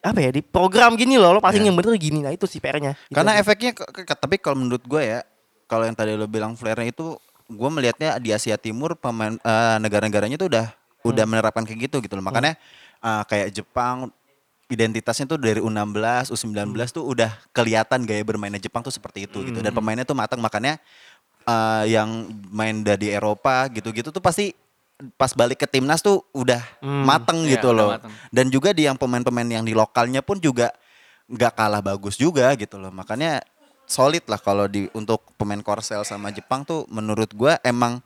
apa 0.00 0.18
ya 0.18 0.30
di 0.30 0.40
program 0.40 0.94
gini 0.94 1.14
loh, 1.14 1.32
lo 1.32 1.40
passing 1.40 1.60
Ya. 1.60 1.68
yang 1.68 1.76
bener 1.76 1.92
gini. 1.94 2.20
Nah 2.20 2.30
itu 2.30 2.44
sih 2.44 2.56
PR-nya. 2.56 2.96
Gitu 2.98 3.12
Karena 3.12 3.36
aja. 3.36 3.40
efeknya 3.40 3.70
ke- 3.72 3.84
ke- 4.02 4.16
tapi 4.16 4.36
kalau 4.36 4.56
menurut 4.58 4.80
gue 4.80 5.02
ya, 5.02 5.20
kalau 5.66 5.84
yang 5.84 5.92
tadi 5.92 6.12
lo 6.12 6.24
bilang 6.24 6.54
flare-nya 6.54 6.88
itu 6.88 7.14
gue 7.46 7.70
melihatnya 7.70 8.16
di 8.16 8.30
Asia 8.30 8.56
Timur 8.56 8.94
pemain 8.94 9.34
eh, 9.34 9.76
negara-negaranya 9.78 10.36
tuh 10.36 10.48
udah 10.48 10.66
udah 11.00 11.24
Hmm. 11.24 11.30
menerapkan 11.30 11.62
kayak 11.62 11.86
gitu 11.86 12.00
gitu 12.00 12.14
loh. 12.14 12.22
Makanya 12.22 12.56
eh, 12.98 13.22
kayak 13.24 13.48
Jepang 13.52 14.08
identitasnya 14.66 15.26
tuh 15.26 15.36
dari 15.36 15.58
U16, 15.58 16.30
U19 16.30 16.54
Hmm. 16.70 16.94
tuh 16.94 17.04
udah 17.04 17.30
kelihatan 17.50 18.00
gaya 18.02 18.22
bermainnya 18.22 18.58
Jepang 18.58 18.80
tuh 18.80 18.90
seperti 18.90 19.24
itu 19.24 19.42
gitu. 19.42 19.58
Dan 19.58 19.70
pemainnya 19.70 20.02
tuh 20.02 20.14
matang 20.14 20.38
makanya 20.38 20.80
eh, 21.42 21.84
yang 21.90 22.08
main 22.48 22.80
dari 22.80 23.10
Eropa 23.10 23.66
gitu-gitu 23.68 24.08
tuh 24.08 24.20
pasti 24.20 24.52
pas 25.16 25.32
balik 25.32 25.60
ke 25.60 25.66
timnas 25.66 26.00
tuh 26.00 26.22
udah 26.32 26.60
Hmm. 26.80 27.04
mateng 27.04 27.44
Iya, 27.44 27.58
gitu 27.58 27.72
loh. 27.72 27.92
mateng. 27.92 28.12
Dan 28.28 28.48
juga 28.48 28.70
di 28.70 28.84
yang 28.84 28.96
pemain-pemain 28.96 29.48
yang 29.48 29.64
di 29.64 29.72
lokalnya 29.72 30.20
pun 30.20 30.36
juga 30.36 30.70
nggak 31.26 31.52
kalah 31.54 31.80
bagus 31.80 32.14
juga 32.14 32.50
gitu 32.54 32.76
loh. 32.76 32.90
Makanya 32.90 33.40
solid 33.84 34.22
lah 34.28 34.38
kalau 34.38 34.66
di 34.66 34.86
untuk 34.92 35.22
pemain 35.34 35.58
Korsel 35.58 36.02
sama 36.02 36.30
Jepang 36.30 36.62
tuh 36.62 36.86
menurut 36.86 37.30
gua 37.32 37.58
emang 37.62 37.98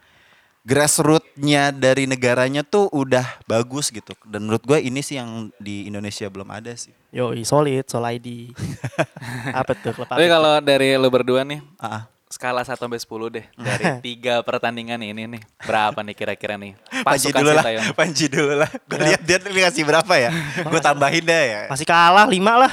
grassroots-nya 0.65 1.77
dari 1.77 2.09
negaranya 2.09 2.65
tuh 2.65 2.89
udah 2.89 3.25
bagus 3.45 3.93
gitu. 3.93 4.17
Dan 4.25 4.49
menurut 4.49 4.65
gua 4.65 4.81
ini 4.81 5.05
sih 5.05 5.21
yang 5.21 5.53
di 5.61 5.85
Indonesia 5.85 6.25
belum 6.33 6.49
ada 6.49 6.73
sih. 6.73 6.93
Yoi, 7.13 7.45
solid, 7.45 7.85
sol 7.87 8.03
ID. 8.09 8.57
apa 9.61 9.77
tuh 9.77 9.93
Tapi 10.09 10.25
kalau 10.27 10.59
dari 10.65 10.97
lo 10.97 11.07
berdua 11.13 11.45
nih 11.45 11.61
Ah, 11.77 11.87
ah. 11.87 12.03
Skala 12.35 12.67
1 12.67 12.75
sampai 12.75 12.99
10 12.99 13.07
deh 13.31 13.47
dari 13.55 13.85
tiga 14.11 14.43
pertandingan 14.43 14.99
ini 14.99 15.31
nih 15.31 15.43
berapa 15.63 16.03
nih 16.03 16.15
kira-kira 16.15 16.59
nih 16.59 16.75
Panji 17.07 17.31
pasukan 17.31 17.41
dulu 17.41 17.51
lah, 17.55 17.65
Panji 17.99 18.25
dulu 18.27 18.53
lah. 18.59 18.71
Gue 18.91 18.99
lihat 18.99 19.23
dia 19.23 19.39
tadi 19.39 19.55
ngasih 19.55 19.85
berapa 19.87 20.15
ya. 20.19 20.31
Gue 20.67 20.81
tambahin 20.83 21.23
deh 21.23 21.45
ya. 21.47 21.61
Masih 21.71 21.87
kalah 21.87 22.27
lima 22.27 22.67
lah. 22.67 22.73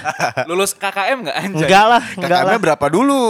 lulus 0.50 0.74
KKM 0.74 1.18
nggak 1.22 1.38
anjay 1.38 1.62
Enggak 1.62 1.86
lah, 1.86 2.04
enggak 2.18 2.42
lah. 2.42 2.52
KKM 2.52 2.62
berapa 2.66 2.86
dulu? 2.90 3.24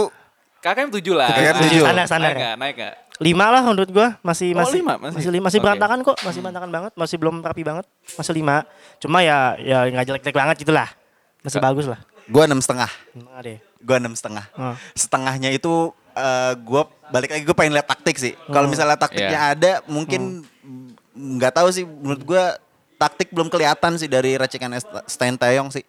KKM 0.62 0.88
7 0.88 1.12
lah 1.12 1.28
KKM 1.28 1.42
Ah, 1.44 1.60
tujuh. 1.60 1.82
Standar, 1.84 2.04
standar 2.08 2.28
naik 2.28 2.32
ya. 2.32 2.40
nggak 2.40 2.56
naik 2.56 2.74
nggak 2.80 2.94
lima 3.22 3.46
lah 3.52 3.62
menurut 3.62 3.90
gua 3.92 4.08
masih 4.24 4.50
Oh, 4.50 4.64
masih 4.64 4.82
lima, 4.82 4.94
masih? 4.98 5.14
masih 5.20 5.38
masih 5.38 5.58
Oke. 5.60 5.66
berantakan 5.68 5.98
kok 6.02 6.16
masih 6.24 6.40
berantakan 6.42 6.70
banget 6.72 6.92
masih 6.96 7.16
belum 7.20 7.38
rapi 7.38 7.62
banget 7.62 7.86
masih 8.18 8.32
lima 8.34 8.66
cuma 8.98 9.22
ya 9.22 9.54
ya 9.62 9.86
nggak 9.86 10.06
jelek-jelek 10.10 10.34
banget 10.34 10.56
gitulah 10.58 10.88
masih 11.44 11.60
bagus 11.60 11.86
lah 11.86 12.00
Gue 12.22 12.46
enam 12.46 12.62
setengah. 12.62 12.86
Gue 13.82 13.96
enam 13.98 14.14
setengah. 14.14 14.46
Oh. 14.54 14.78
Setengahnya 14.94 15.50
itu 15.50 15.90
eh 16.14 16.52
gue 16.56 16.82
balik 17.08 17.30
lagi 17.30 17.42
gue 17.42 17.56
pengen 17.56 17.74
lihat 17.74 17.88
taktik 17.88 18.16
sih. 18.16 18.32
Kalau 18.46 18.66
misalnya 18.66 18.96
taktiknya 18.96 19.38
Iya. 19.38 19.54
ada, 19.54 19.72
mungkin 19.86 20.44
nggak 21.12 21.52
tahu 21.54 21.68
sih. 21.68 21.84
Menurut 21.84 22.22
gue 22.22 22.44
taktik 22.96 23.28
belum 23.30 23.48
kelihatan 23.48 23.96
sih 23.96 24.06
dari 24.06 24.36
racikan 24.36 24.72
Stein 25.04 25.34
Taeyong 25.34 25.68
sih. 25.70 25.84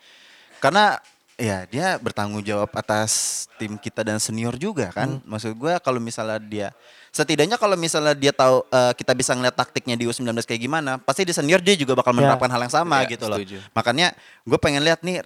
Karena 0.57 0.97
ya 1.33 1.65
dia 1.65 1.97
bertanggung 1.97 2.39
jawab 2.39 2.69
atas 2.71 3.45
tim 3.57 3.75
kita 3.75 4.01
dan 4.01 4.17
senior 4.17 4.53
juga 4.55 4.89
kan. 4.89 5.19
Maksud 5.23 5.53
gue 5.53 5.73
kalau 5.79 5.99
misalnya 5.99 6.38
dia 6.38 6.67
setidaknya 7.09 7.55
kalau 7.55 7.75
misalnya 7.75 8.13
dia 8.13 8.31
tahu 8.31 8.65
eh, 8.65 8.93
kita 8.93 9.13
bisa 9.13 9.33
ngeliat 9.33 9.53
taktiknya 9.53 9.93
di 9.93 10.05
U19 10.05 10.33
kayak 10.41 10.62
gimana, 10.62 10.97
pasti 10.97 11.21
di 11.21 11.31
senior 11.31 11.62
dia 11.62 11.75
juga 11.75 11.93
bakal 11.93 12.12
Ya. 12.12 12.17
menerapkan 12.25 12.49
hal 12.49 12.62
yang 12.63 12.73
sama 12.73 13.05
Ya, 13.05 13.13
gitu 13.13 13.25
loh. 13.29 13.38
setuju. 13.38 13.62
Makanya 13.71 14.17
gue 14.41 14.57
pengen 14.57 14.81
lihat 14.81 15.01
nih 15.01 15.21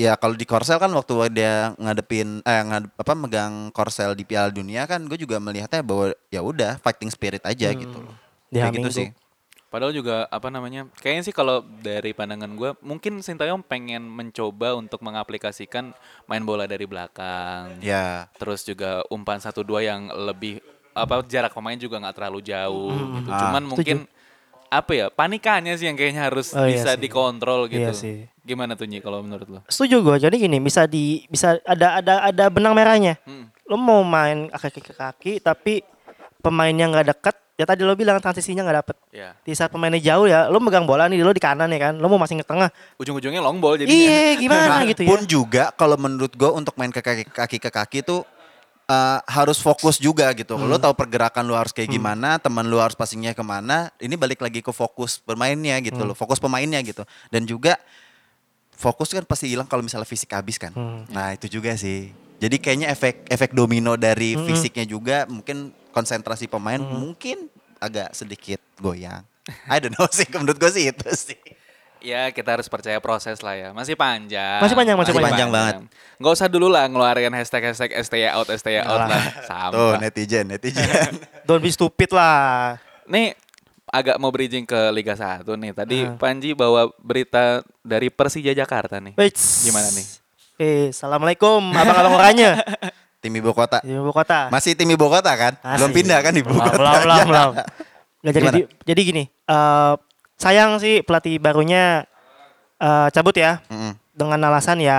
ya 0.00 0.16
kalau 0.16 0.32
di 0.32 0.48
Korsel 0.48 0.80
kan 0.80 0.88
waktu 0.96 1.12
dia 1.36 1.76
ngadepin 1.76 2.40
eh 2.40 2.62
ngadep, 2.64 2.90
apa 2.96 3.12
megang 3.12 3.68
Korsel 3.76 4.16
di 4.16 4.24
Piala 4.24 4.48
Dunia 4.48 4.88
kan 4.88 5.04
gue 5.04 5.20
juga 5.20 5.36
melihatnya 5.36 5.84
bahwa 5.84 6.16
ya 6.32 6.40
udah 6.40 6.80
fighting 6.80 7.12
spirit 7.12 7.44
aja 7.44 7.68
gitu 7.76 7.96
loh. 8.00 8.16
Kayak 8.48 8.80
gitu 8.80 8.90
sih. 8.90 9.08
Padahal 9.70 9.94
juga 9.94 10.26
apa 10.34 10.50
namanya? 10.50 10.90
Kayaknya 10.98 11.22
sih 11.30 11.34
kalau 11.36 11.62
dari 11.62 12.10
pandangan 12.10 12.50
gue, 12.58 12.74
mungkin 12.82 13.22
Sintayong 13.22 13.62
pengen 13.62 14.02
mencoba 14.02 14.74
untuk 14.74 14.98
mengaplikasikan 14.98 15.94
main 16.26 16.42
bola 16.42 16.66
dari 16.66 16.90
belakang. 16.90 17.78
Ya. 17.78 18.26
Terus 18.34 18.66
juga 18.66 19.06
umpan 19.14 19.38
satu 19.38 19.62
dua 19.62 19.86
yang 19.86 20.10
lebih 20.10 20.58
apa 20.90 21.22
jarak 21.22 21.54
pemain 21.54 21.78
juga 21.78 22.02
nggak 22.02 22.16
terlalu 22.18 22.40
jauh 22.42 22.98
gitu. 23.22 23.30
Ah. 23.30 23.38
Cuman 23.46 23.62
mungkin 23.62 24.10
apa 24.70 24.92
ya 24.92 25.06
panikannya 25.08 25.74
sih 25.74 25.84
yang 25.84 25.94
kayaknya 25.94 26.22
harus 26.24 26.50
Oh, 26.52 26.62
iya 26.62 26.78
bisa 26.78 26.94
sih. 26.94 27.00
dikontrol 27.00 27.66
gitu. 27.66 27.82
Iya 27.82 27.92
sih. 27.92 28.30
Gimana 28.40 28.72
tuh 28.72 28.86
Nyi 28.86 28.98
kalau 28.98 29.18
menurut 29.18 29.46
lo? 29.46 29.60
setuju 29.66 29.98
gua 30.00 30.16
jadi 30.16 30.32
gini 30.32 30.58
bisa 30.58 30.86
di 30.86 31.26
bisa 31.26 31.58
ada 31.60 31.98
ada 31.98 32.14
ada 32.24 32.44
benang 32.46 32.72
merahnya 32.72 33.18
Hmm. 33.20 33.50
lo 33.64 33.74
mau 33.74 34.00
main 34.00 34.46
kaki 34.48 34.80
ke 34.80 34.92
kaki 34.92 35.32
tapi 35.38 35.82
pemainnya 36.38 36.86
nggak 36.86 37.06
deket 37.08 37.36
ya 37.54 37.64
tadi 37.64 37.82
lo 37.82 37.92
bilang 37.92 38.16
transisinya 38.16 38.62
nggak 38.62 38.78
dapet 38.80 38.96
Ya. 39.10 39.34
di 39.40 39.52
saat 39.52 39.68
pemainnya 39.68 40.00
jauh 40.00 40.24
ya 40.24 40.46
lo 40.46 40.56
megang 40.56 40.82
bola 40.82 41.04
nih 41.04 41.18
lo 41.18 41.30
di 41.30 41.38
kanan 41.38 41.68
ya 41.68 41.78
kan 41.82 41.94
lo 41.94 42.06
mau 42.06 42.16
masing 42.16 42.38
ke 42.38 42.46
tengah 42.46 42.70
Ujung-ujungnya 42.96 43.38
long 43.38 43.58
ball 43.58 43.74
jadinya. 43.74 43.92
iya 43.92 44.34
gimana 44.34 44.80
gitu 44.90 45.02
ya 45.02 45.08
Pun 45.08 45.22
juga 45.24 45.64
kalau 45.72 45.94
menurut 45.96 46.30
gue 46.30 46.48
untuk 46.48 46.72
main 46.74 46.88
ke 46.88 46.98
kaki 46.98 47.24
kaki 47.28 47.58
ke 47.58 47.68
kaki 47.68 47.98
tuh 48.00 48.22
eh, 48.90 49.18
harus 49.30 49.62
fokus 49.62 49.96
juga 49.96 50.26
gitu. 50.34 50.58
Lo 50.58 50.74
Hmm. 50.74 50.82
tahu 50.82 50.94
pergerakan 50.98 51.46
lo 51.46 51.54
harus 51.54 51.70
kayak 51.70 51.86
gimana, 51.88 52.36
teman 52.36 52.66
lo 52.66 52.82
harus 52.82 52.98
passingnya 52.98 53.30
ke 53.30 53.42
mana. 53.42 53.94
Ini 53.96 54.18
balik 54.18 54.42
lagi 54.42 54.58
ke 54.58 54.74
fokus 54.74 55.22
bermainnya 55.22 55.78
gitu 55.78 55.94
Hmm. 55.96 56.10
loh, 56.10 56.16
fokus 56.18 56.42
pemainnya 56.42 56.82
gitu. 56.82 57.06
Dan 57.30 57.46
juga 57.46 57.78
fokus 58.74 59.12
kan 59.12 59.22
pasti 59.22 59.46
hilang 59.46 59.68
kalau 59.68 59.84
misalnya 59.84 60.08
fisik 60.08 60.32
habis 60.32 60.58
kan. 60.58 60.72
Hmm. 60.72 61.06
Nah 61.06 61.36
itu 61.36 61.46
juga 61.46 61.76
sih. 61.76 62.10
Jadi 62.40 62.56
kayaknya 62.56 62.88
efek 62.88 63.28
efek 63.28 63.52
domino 63.52 63.94
dari 63.94 64.32
Hmm. 64.34 64.42
fisiknya 64.42 64.82
juga 64.82 65.28
mungkin 65.28 65.70
konsentrasi 65.92 66.48
pemain 66.48 66.80
mungkin 66.80 67.46
agak 67.78 68.10
sedikit 68.10 68.58
goyang. 68.76 69.22
I 69.68 69.76
don't 69.78 69.92
know 69.92 70.08
sih, 70.14 70.26
menurut 70.32 70.56
gue 70.56 70.70
sih 70.72 70.88
itu 70.88 71.06
sih. 71.12 71.38
Ya 72.00 72.28
kita 72.28 72.56
harus 72.56 72.66
percaya 72.66 72.96
proses 72.98 73.38
lah 73.38 73.52
ya. 73.52 73.68
Masih 73.70 73.92
panjang. 73.92 74.58
Masih 74.58 74.72
panjang, 74.72 74.96
masih 74.96 75.12
panjang 75.12 75.48
banget. 75.48 75.74
Nggak 76.16 76.32
usah 76.32 76.48
dulu 76.48 76.66
lah 76.66 76.84
ngeluarin 76.84 77.28
hashtag-hashtag 77.30 77.92
STY 77.98 78.28
out, 78.30 78.48
STY 78.48 78.80
out 78.80 79.04
lah. 79.04 79.20
Tuh 79.20 79.44
Sampah. 79.44 79.92
netizen, 79.98 80.44
netizen. 80.46 80.88
don't 81.46 81.60
be 81.60 81.68
stupid 81.68 82.08
lah 82.10 82.80
Nih 83.04 83.36
agak 83.86 84.16
mau 84.16 84.30
bridging 84.30 84.64
ke 84.64 84.88
Liga 84.90 85.12
1 85.12 85.44
nih. 85.44 85.72
Tadi 85.72 85.98
Ah. 86.02 86.16
Panji 86.16 86.52
bawa 86.52 86.88
berita 86.96 87.60
dari 87.80 88.08
Persija 88.08 88.52
Jakarta 88.52 88.96
nih. 88.96 89.14
Weits. 89.14 89.66
Gimana 89.66 89.88
nih? 89.90 90.06
Eh, 90.56 90.86
assalamualaikum 90.92 91.72
abang-abang 91.72 92.16
oranye 92.16 92.52
tim 93.24 93.32
ibu 93.32 93.52
kota. 93.52 93.80
di 93.80 93.92
ibu 93.92 94.08
kota. 94.10 94.48
Masih 94.48 94.72
tim 94.72 94.88
ibu 94.88 95.04
kota 95.04 95.32
kan? 95.32 95.52
Belum 95.76 95.88
Masih. 95.88 95.96
pindah 95.96 96.18
kan 96.20 96.32
ibu 96.32 96.48
Belum, 96.48 96.64
kota. 96.64 96.76
belum, 96.76 96.94
belum, 97.02 97.26
belum. 97.26 97.50
Nggak, 98.20 98.32
jadi, 98.36 98.60
jadi 98.84 99.00
gini, 99.02 99.24
eh 99.28 99.92
sayang 100.40 100.80
sih 100.80 101.04
pelatih 101.04 101.36
barunya 101.36 102.08
eh, 102.76 103.08
cabut 103.12 103.36
ya 103.36 103.60
Mm-mm. 103.68 103.92
dengan 104.10 104.40
alasan 104.42 104.80
ya 104.80 104.96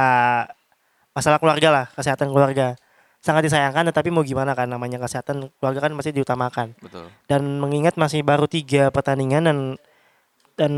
masalah 1.12 1.38
keluarga 1.38 1.68
lah, 1.68 1.86
kesehatan 1.92 2.30
keluarga. 2.30 2.78
Sangat 3.20 3.46
disayangkan 3.46 3.86
tetapi 3.86 4.10
mau 4.10 4.22
gimana 4.22 4.54
kan 4.54 4.66
namanya 4.66 4.98
kesehatan 4.98 5.54
keluarga 5.58 5.84
kan 5.84 5.92
masih 5.92 6.10
diutamakan. 6.12 6.74
Betul. 6.78 7.06
Dan 7.26 7.60
mengingat 7.60 7.94
masih 7.94 8.22
baru 8.22 8.46
tiga 8.46 8.90
pertandingan 8.90 9.44
dan 9.44 9.58
dan 10.56 10.72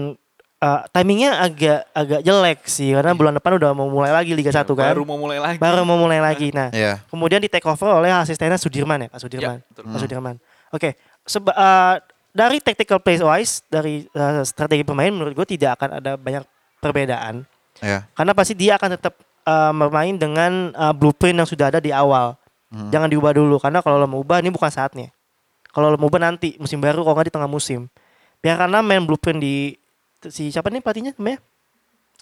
eh, 0.59 0.81
timingnya 0.91 1.39
agak 1.39 1.87
agak 1.93 2.19
jelek 2.21 2.59
sih 2.65 2.91
karena 2.91 3.13
bulan 3.13 3.35
depan 3.35 3.55
udah 3.55 3.71
mau 3.71 3.87
mulai 3.87 4.11
lagi 4.11 4.35
Liga 4.35 4.51
1 4.51 4.63
kan. 4.65 4.91
Baru 4.91 5.03
mau 5.03 5.15
mulai 5.15 5.39
lagi. 5.39 5.55
Baru 5.55 5.83
mau 5.83 5.95
mulai 5.95 6.19
lagi. 6.19 6.51
Nah, 6.51 6.67
Iya. 6.71 6.99
kemudian 7.07 7.39
di 7.39 7.47
take 7.47 7.63
over 7.63 7.95
oleh 7.95 8.11
asistennya 8.11 8.59
Sudirman 8.59 9.05
ya, 9.05 9.07
Pak 9.07 9.19
Sudirman. 9.21 9.57
Ya, 9.59 9.67
betul. 9.71 9.83
Pak 9.87 9.99
Sudirman. 10.03 10.35
Oke, 10.73 10.89
seba- 11.23 11.55
eh, 11.55 11.95
dari 12.33 12.57
tactical 12.59 12.97
play 12.97 13.21
wise, 13.21 13.61
dari 13.69 14.09
eh, 14.09 14.41
strategi 14.43 14.81
bermain 14.81 15.13
menurut 15.13 15.37
gue 15.37 15.47
tidak 15.53 15.77
akan 15.79 16.01
ada 16.01 16.11
banyak 16.17 16.43
perbedaan. 16.81 17.45
Iya. 17.79 18.09
Karena 18.17 18.33
pasti 18.33 18.53
dia 18.57 18.75
akan 18.75 18.89
tetap 18.97 19.13
eh, 19.45 19.71
bermain 19.71 20.17
dengan 20.17 20.73
eh, 20.73 20.93
blueprint 20.97 21.37
yang 21.37 21.47
sudah 21.47 21.69
ada 21.69 21.79
di 21.79 21.93
awal. 21.93 22.35
Hmm. 22.73 22.89
Jangan 22.89 23.07
diubah 23.13 23.37
dulu 23.37 23.61
karena 23.61 23.85
kalau 23.85 24.01
lo 24.01 24.09
mau 24.09 24.25
ubah 24.25 24.41
ini 24.41 24.49
bukan 24.49 24.73
saatnya. 24.73 25.13
Kalau 25.69 25.93
lo 25.93 25.97
mau 26.01 26.09
ubah 26.09 26.25
nanti 26.25 26.57
musim 26.57 26.81
baru 26.81 27.05
kalau 27.05 27.13
nggak 27.13 27.29
di 27.29 27.33
tengah 27.37 27.49
musim. 27.49 27.85
Biar 28.41 28.57
karena 28.57 28.81
main 28.81 29.05
blueprint 29.05 29.37
di 29.37 29.77
si 30.25 30.49
siapa 30.49 30.73
nih 30.73 30.81
pelatihnya 30.81 31.13
namanya? 31.15 31.37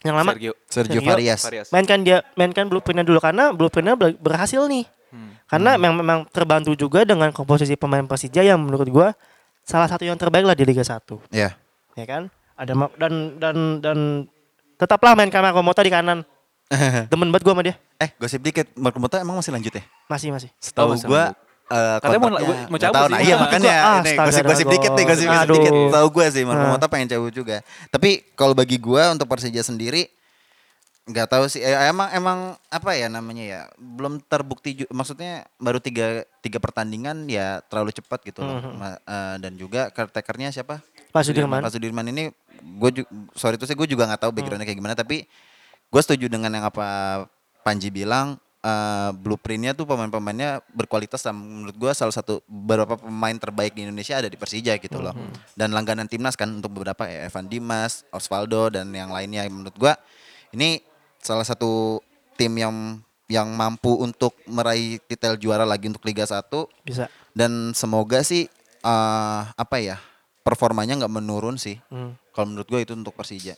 Yang 0.04 0.16
lama 0.20 0.32
Sergio. 0.36 0.54
Sergio 0.68 1.00
Sergio. 1.00 1.12
Farias. 1.40 1.68
mainkan 1.72 2.00
dia 2.04 2.20
mainkan 2.36 2.68
blueprintnya 2.68 3.08
dulu 3.08 3.24
karena 3.24 3.56
blueprintnya 3.56 3.96
ber- 3.96 4.20
berhasil 4.20 4.68
nih. 4.68 4.84
Hmm. 5.12 5.40
Karena 5.48 5.80
memang 5.80 5.98
memang 6.04 6.20
terbantu 6.28 6.76
juga 6.76 7.08
dengan 7.08 7.32
komposisi 7.32 7.80
pemain 7.80 8.04
Persija 8.04 8.44
yang 8.44 8.60
menurut 8.60 8.88
gua 8.92 9.16
salah 9.62 9.88
satu 9.88 10.04
yang 10.04 10.16
terbaik 10.16 10.44
lah 10.44 10.54
di 10.54 10.64
Liga 10.64 10.82
1 10.82 11.02
Iya. 11.30 11.56
ya 11.94 12.06
kan 12.06 12.28
ada 12.54 12.74
dan 12.96 13.14
dan 13.38 13.56
dan 13.78 13.98
tetaplah 14.76 15.14
main 15.14 15.28
kamera 15.28 15.52
Komoto 15.52 15.80
di 15.80 15.90
kanan 15.90 16.26
demen 17.12 17.30
banget 17.30 17.44
gua 17.44 17.54
sama 17.54 17.64
dia 17.64 17.76
Eh, 17.98 18.10
gosip 18.18 18.42
dikit. 18.42 18.66
Marco 18.74 18.98
Motta 18.98 19.20
emang 19.20 19.36
masih 19.36 19.52
lanjut 19.52 19.70
ya? 19.72 19.84
masih 20.08 20.30
masih 20.30 20.50
Setahu 20.58 20.98
gua 21.04 21.38
eh 21.68 21.96
Katanya 22.00 22.20
mau- 22.20 22.34
mau 22.68 22.78
cabut 22.78 22.96
tahu. 22.98 23.08
sih. 23.08 23.14
Nah, 23.14 23.22
iya 23.22 23.34
Ah, 23.34 23.40
makanya 23.40 23.74
Astaga, 24.02 24.26
gosip-gosip 24.28 24.68
dikit 24.68 24.92
nih, 24.92 25.06
gosip-gosip 25.06 25.50
dikit. 25.54 25.72
Tahu 25.88 26.08
gua 26.10 26.26
sih 26.28 26.44
Marco 26.44 26.64
Ah. 26.64 26.72
Motta 26.74 26.88
pengen 26.88 27.08
cabut 27.08 27.32
juga. 27.32 27.62
Tapi 27.88 28.10
kalau 28.34 28.52
bagi 28.52 28.76
gua 28.76 29.14
untuk 29.14 29.24
Persija 29.26 29.62
sendiri 29.62 30.10
nggak 31.12 31.28
tahu 31.28 31.46
sih. 31.52 31.60
Eh, 31.60 31.76
emang 31.92 32.08
emang 32.16 32.40
apa 32.72 32.96
ya 32.96 33.12
namanya 33.12 33.44
ya 33.44 33.62
belum 33.76 34.24
terbukti 34.26 34.88
maksudnya 34.90 35.46
baru 35.60 35.78
tiga 35.84 36.24
tiga 36.40 36.58
pertandingan 36.58 37.28
ya 37.28 37.60
terlalu 37.68 37.92
cepat 37.92 38.24
gitu 38.24 38.42
loh. 38.42 38.58
Mhm. 38.64 38.72
Ma- 38.80 39.02
eh, 39.04 39.36
dan 39.44 39.54
juga 39.60 39.92
caretakernya 39.92 40.56
siapa? 40.56 40.80
Pak 41.12 41.24
Sudirman. 41.28 41.60
Pak 41.60 41.76
Sudirman 41.76 42.08
ini 42.08 42.32
gue 42.62 43.04
sorry 43.36 43.60
itu 43.60 43.68
sih 43.68 43.76
gue 43.76 43.88
juga 43.90 44.08
nggak 44.08 44.22
tahu 44.22 44.32
backgroundnya 44.32 44.70
kayak 44.70 44.80
gimana 44.80 44.96
tapi 44.96 45.26
gue 45.92 46.02
setuju 46.02 46.30
dengan 46.30 46.54
yang 46.54 46.66
apa 46.66 46.86
Panji 47.62 47.90
bilang 47.94 48.38
eh, 48.62 49.10
blueprintnya 49.18 49.74
tuh 49.74 49.90
pemain-pemainnya 49.90 50.62
berkualitas 50.74 51.22
dan 51.26 51.34
menurut 51.38 51.74
gue 51.74 51.92
salah 51.94 52.14
satu 52.14 52.42
beberapa 52.46 52.98
pemain 52.98 53.34
terbaik 53.34 53.74
di 53.74 53.86
Indonesia 53.86 54.18
ada 54.22 54.30
di 54.30 54.38
Persija 54.38 54.78
gitu 54.78 55.02
loh. 55.02 55.14
Dan 55.58 55.74
langganan 55.74 56.06
timnas 56.06 56.38
kan 56.38 56.50
untuk 56.50 56.74
beberapa 56.78 57.06
ya 57.10 57.26
Evan 57.30 57.50
Dimas, 57.50 58.06
Osvaldo 58.14 58.70
dan 58.70 58.94
yang 58.94 59.10
lainnya. 59.10 59.46
Menurut 59.50 59.74
gue 59.74 59.94
ini 60.54 60.82
salah 61.22 61.46
satu 61.46 62.02
tim 62.36 62.52
yang 62.54 62.76
yang 63.30 63.48
mampu 63.48 63.96
untuk 63.96 64.36
meraih 64.44 65.00
titel 65.08 65.40
juara 65.40 65.64
lagi 65.64 65.88
untuk 65.88 66.04
Liga 66.04 66.28
1 66.28 66.52
bisa 66.84 67.08
dan 67.32 67.72
semoga 67.72 68.20
sih 68.22 68.52
eh, 68.82 69.42
apa 69.48 69.78
ya 69.80 70.02
performanya 70.42 71.00
nggak 71.00 71.14
menurun 71.14 71.56
sih 71.56 71.80
Hmm. 71.88 72.18
kalau 72.34 72.52
menurut 72.52 72.68
gue 72.68 72.82
itu 72.84 72.92
untuk 72.92 73.14
Persija 73.14 73.56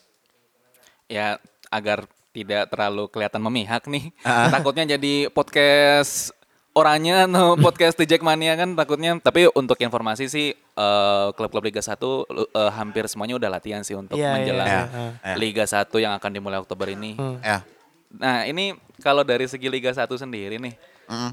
Ya 1.08 1.38
agar 1.68 2.06
tidak 2.32 2.72
terlalu 2.72 3.06
kelihatan 3.12 3.44
memihak 3.44 3.86
nih. 3.86 4.10
Ah. 4.26 4.50
Takutnya 4.50 4.96
jadi 4.98 5.30
podcast 5.30 6.32
orangnya 6.74 7.30
no 7.30 7.54
podcast 7.66 8.00
The 8.00 8.08
Jackmania 8.08 8.56
kan 8.58 8.74
takutnya. 8.74 9.20
Tapi 9.20 9.52
untuk 9.54 9.78
informasi 9.78 10.26
sih 10.26 10.58
eh, 10.74 11.28
klub-klub 11.38 11.64
Liga 11.64 11.82
1 11.82 12.26
lu- 12.30 12.50
eh, 12.50 12.72
hampir 12.74 13.06
semuanya 13.06 13.38
udah 13.38 13.50
latihan 13.50 13.82
sih 13.86 13.94
untuk 13.94 14.18
Iya, 14.18 14.26
iya, 14.26 14.34
menjelang 14.34 14.68
iya. 14.68 14.84
Iya. 15.22 15.36
Liga 15.38 15.66
1 15.66 15.98
yang 16.02 16.14
akan 16.18 16.30
dimulai 16.34 16.58
Oktober 16.60 16.90
ini. 16.90 17.14
Hmm. 17.16 17.38
ya 17.42 17.62
Nah, 18.14 18.46
ini 18.46 18.78
kalau 19.02 19.26
dari 19.26 19.50
segi 19.50 19.66
Liga 19.66 19.90
1 19.90 20.06
sendiri 20.14 20.62
nih, 20.62 20.78
mm. 21.10 21.32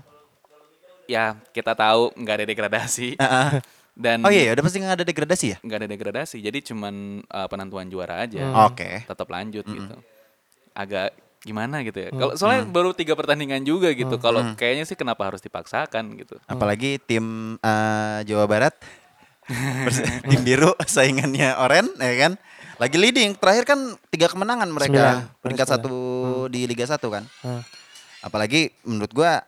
ya 1.05 1.37
kita 1.53 1.77
tahu 1.77 2.09
nggak 2.17 2.35
ada 2.41 2.47
degradasi. 2.49 3.09
Dan 4.01 4.25
oh 4.25 4.33
iya 4.33 4.49
ya, 4.49 4.51
udah 4.57 4.65
pasti 4.65 4.79
nggak 4.81 4.97
ada 4.97 5.05
degradasi 5.05 5.47
ya 5.53 5.59
nggak 5.61 5.79
ada 5.85 5.89
degradasi. 5.91 6.37
Jadi 6.41 6.73
cuman 6.73 7.21
eh, 7.21 7.49
penentuan 7.53 7.85
juara 7.93 8.25
aja. 8.25 8.41
oke 8.65 9.05
tetap 9.05 9.29
lanjut 9.29 9.61
gitu. 9.67 9.95
Agak 10.73 11.13
gimana 11.45 11.85
gitu 11.85 12.09
ya. 12.09 12.11
Kalau 12.13 12.33
soalnya 12.33 12.65
baru 12.65 12.97
tiga 12.97 13.13
pertandingan 13.13 13.61
juga 13.61 13.93
gitu. 13.93 14.17
Kalau 14.17 14.41
kayaknya 14.57 14.89
sih 14.89 14.97
kenapa 14.97 15.29
harus 15.29 15.45
dipaksakan 15.45 16.17
gitu. 16.17 16.41
apalagi 16.49 16.97
tim 17.05 17.57
eh, 17.61 18.19
Jawa 18.25 18.49
Barat 18.49 18.73
tim 20.25 20.41
biru 20.41 20.71
saingannya 20.85 21.55
Oren 21.57 21.91
ya 21.95 22.15
kan 22.19 22.33
lagi 22.77 22.97
leading 22.97 23.35
terakhir 23.35 23.65
kan 23.67 23.79
tiga 24.09 24.27
kemenangan 24.27 24.67
mereka 24.67 24.89
Sembilan. 24.89 25.43
peringkat 25.43 25.67
Sembilan. 25.69 25.85
satu 25.85 25.97
di 26.49 26.61
Liga 26.65 26.85
1 26.85 26.97
kan 27.07 27.25
Hmm. 27.41 27.63
apalagi 28.21 28.61
menurut 28.83 29.11
gua 29.11 29.45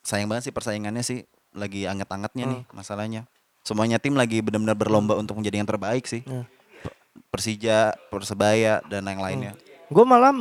sayang 0.00 0.26
banget 0.26 0.48
sih 0.48 0.54
persaingannya 0.54 1.00
sih 1.00 1.20
lagi 1.52 1.84
anget-angetnya 1.84 2.44
nih 2.46 2.62
masalahnya 2.70 3.22
semuanya 3.60 3.96
tim 3.96 4.14
lagi 4.14 4.40
benar-benar 4.40 4.72
berlomba 4.74 5.14
untuk 5.14 5.36
menjadi 5.36 5.60
yang 5.60 5.68
terbaik 5.68 6.04
sih 6.04 6.22
Hmm. 6.22 6.48
Persija 7.28 7.92
Persebaya 8.08 8.80
dan 8.84 9.04
yang 9.04 9.18
lainnya 9.18 9.52
gue 9.86 10.04
malah 10.04 10.32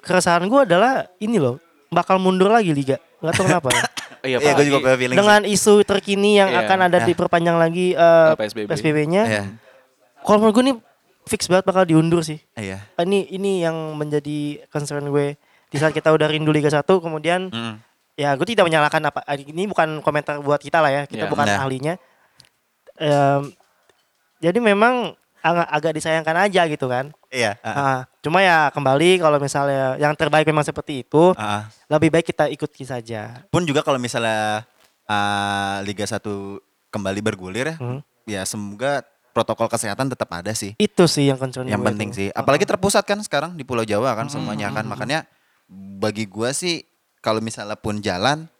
keresahan 0.00 0.44
gue 0.44 0.60
adalah 0.62 1.08
ini 1.18 1.36
loh 1.36 1.58
bakal 1.88 2.16
mundur 2.16 2.48
lagi 2.48 2.70
liga 2.70 2.96
nggak 3.18 3.34
tahu 3.34 3.44
kenapa 3.44 3.68
ya. 3.70 3.82
Iya, 4.20 4.38
Iya, 4.38 4.52
gue 4.52 4.64
juga 4.64 4.78
punya 4.80 4.96
feeling 4.96 5.12
sih. 5.12 5.20
dengan 5.20 5.40
isu 5.42 5.74
terkini 5.82 6.36
yang 6.36 6.48
Iya. 6.48 6.60
akan 6.62 6.78
ada 6.82 6.98
Nah. 6.98 7.06
diperpanjang 7.06 7.56
lagi 7.56 7.86
eh, 7.92 8.28
Eh, 8.30 8.36
PSBB. 8.36 8.66
PSBB-nya 8.68 9.22
Iya. 9.24 9.44
kalau 10.20 10.38
menurut 10.38 10.54
gue 10.54 10.64
ini 10.66 10.74
fix 11.24 11.46
banget 11.46 11.64
bakal 11.64 11.84
diundur 11.84 12.20
sih 12.20 12.36
Iya. 12.52 12.84
ini 12.98 13.28
ini 13.28 13.60
yang 13.60 13.74
menjadi 13.94 14.64
concern 14.66 15.06
gue 15.06 15.36
di 15.66 15.76
saat 15.76 15.90
kita 15.90 16.10
udah 16.10 16.26
rindu 16.26 16.50
Liga 16.50 16.68
1 16.68 16.82
kemudian 16.98 17.48
Mm. 17.48 17.74
ya 18.14 18.34
gue 18.34 18.44
tidak 18.44 18.64
menyalahkan 18.64 19.00
apa 19.02 19.20
ini 19.38 19.64
bukan 19.64 20.00
komentar 20.00 20.36
buat 20.38 20.58
kita 20.58 20.78
lah 20.78 20.90
ya 20.90 21.02
kita 21.04 21.24
Iya. 21.24 21.30
bukan 21.30 21.46
Nah. 21.46 21.60
ahlinya 21.60 21.94
Em, 22.96 23.48
jadi 24.38 24.58
memang 24.58 25.16
agak, 25.40 25.66
agak 25.66 25.92
disayangkan 25.94 26.36
aja 26.38 26.68
gitu 26.68 26.84
kan 26.84 27.16
Iya. 27.30 27.56
ah, 27.62 27.72
Ah, 27.72 28.00
cuma 28.20 28.40
ya 28.40 28.68
kembali 28.68 29.16
kalau 29.16 29.36
misalnya 29.36 29.96
yang 29.96 30.12
terbaik 30.12 30.44
memang 30.44 30.60
seperti 30.60 31.02
itu 31.02 31.32
ah. 31.34 31.64
lebih 31.88 32.12
baik 32.12 32.28
kita 32.28 32.46
ikuti 32.46 32.84
saja 32.84 33.44
Pun 33.48 33.64
juga 33.64 33.80
kalau 33.80 33.96
misalnya 33.96 34.68
ah, 35.04 35.80
Liga 35.82 36.04
1 36.04 36.20
kembali 36.90 37.20
bergulir 37.20 37.72
ya, 37.72 37.76
Hmm. 37.78 38.00
ya 38.26 38.42
semoga 38.42 39.00
protokol 39.30 39.70
kesehatan 39.70 40.10
tetap 40.10 40.26
ada 40.28 40.50
sih. 40.50 40.74
itu 40.74 41.06
sih 41.06 41.30
yang 41.30 41.38
concern 41.38 41.62
Yang 41.64 41.86
penting 41.86 42.08
tuh. 42.10 42.16
sih. 42.18 42.28
Apalagi 42.34 42.66
terpusat 42.66 43.06
kan 43.06 43.22
sekarang 43.22 43.54
di 43.54 43.62
Pulau 43.62 43.86
Jawa 43.86 44.10
kan 44.12 44.26
semuanya 44.26 44.74
kan. 44.74 44.82
Makanya 44.82 45.22
bagi 45.70 46.26
gua 46.26 46.50
sih 46.50 46.82
kalau 47.22 47.38
misalnya 47.38 47.78
pun 47.78 48.02
jalan 48.02 48.50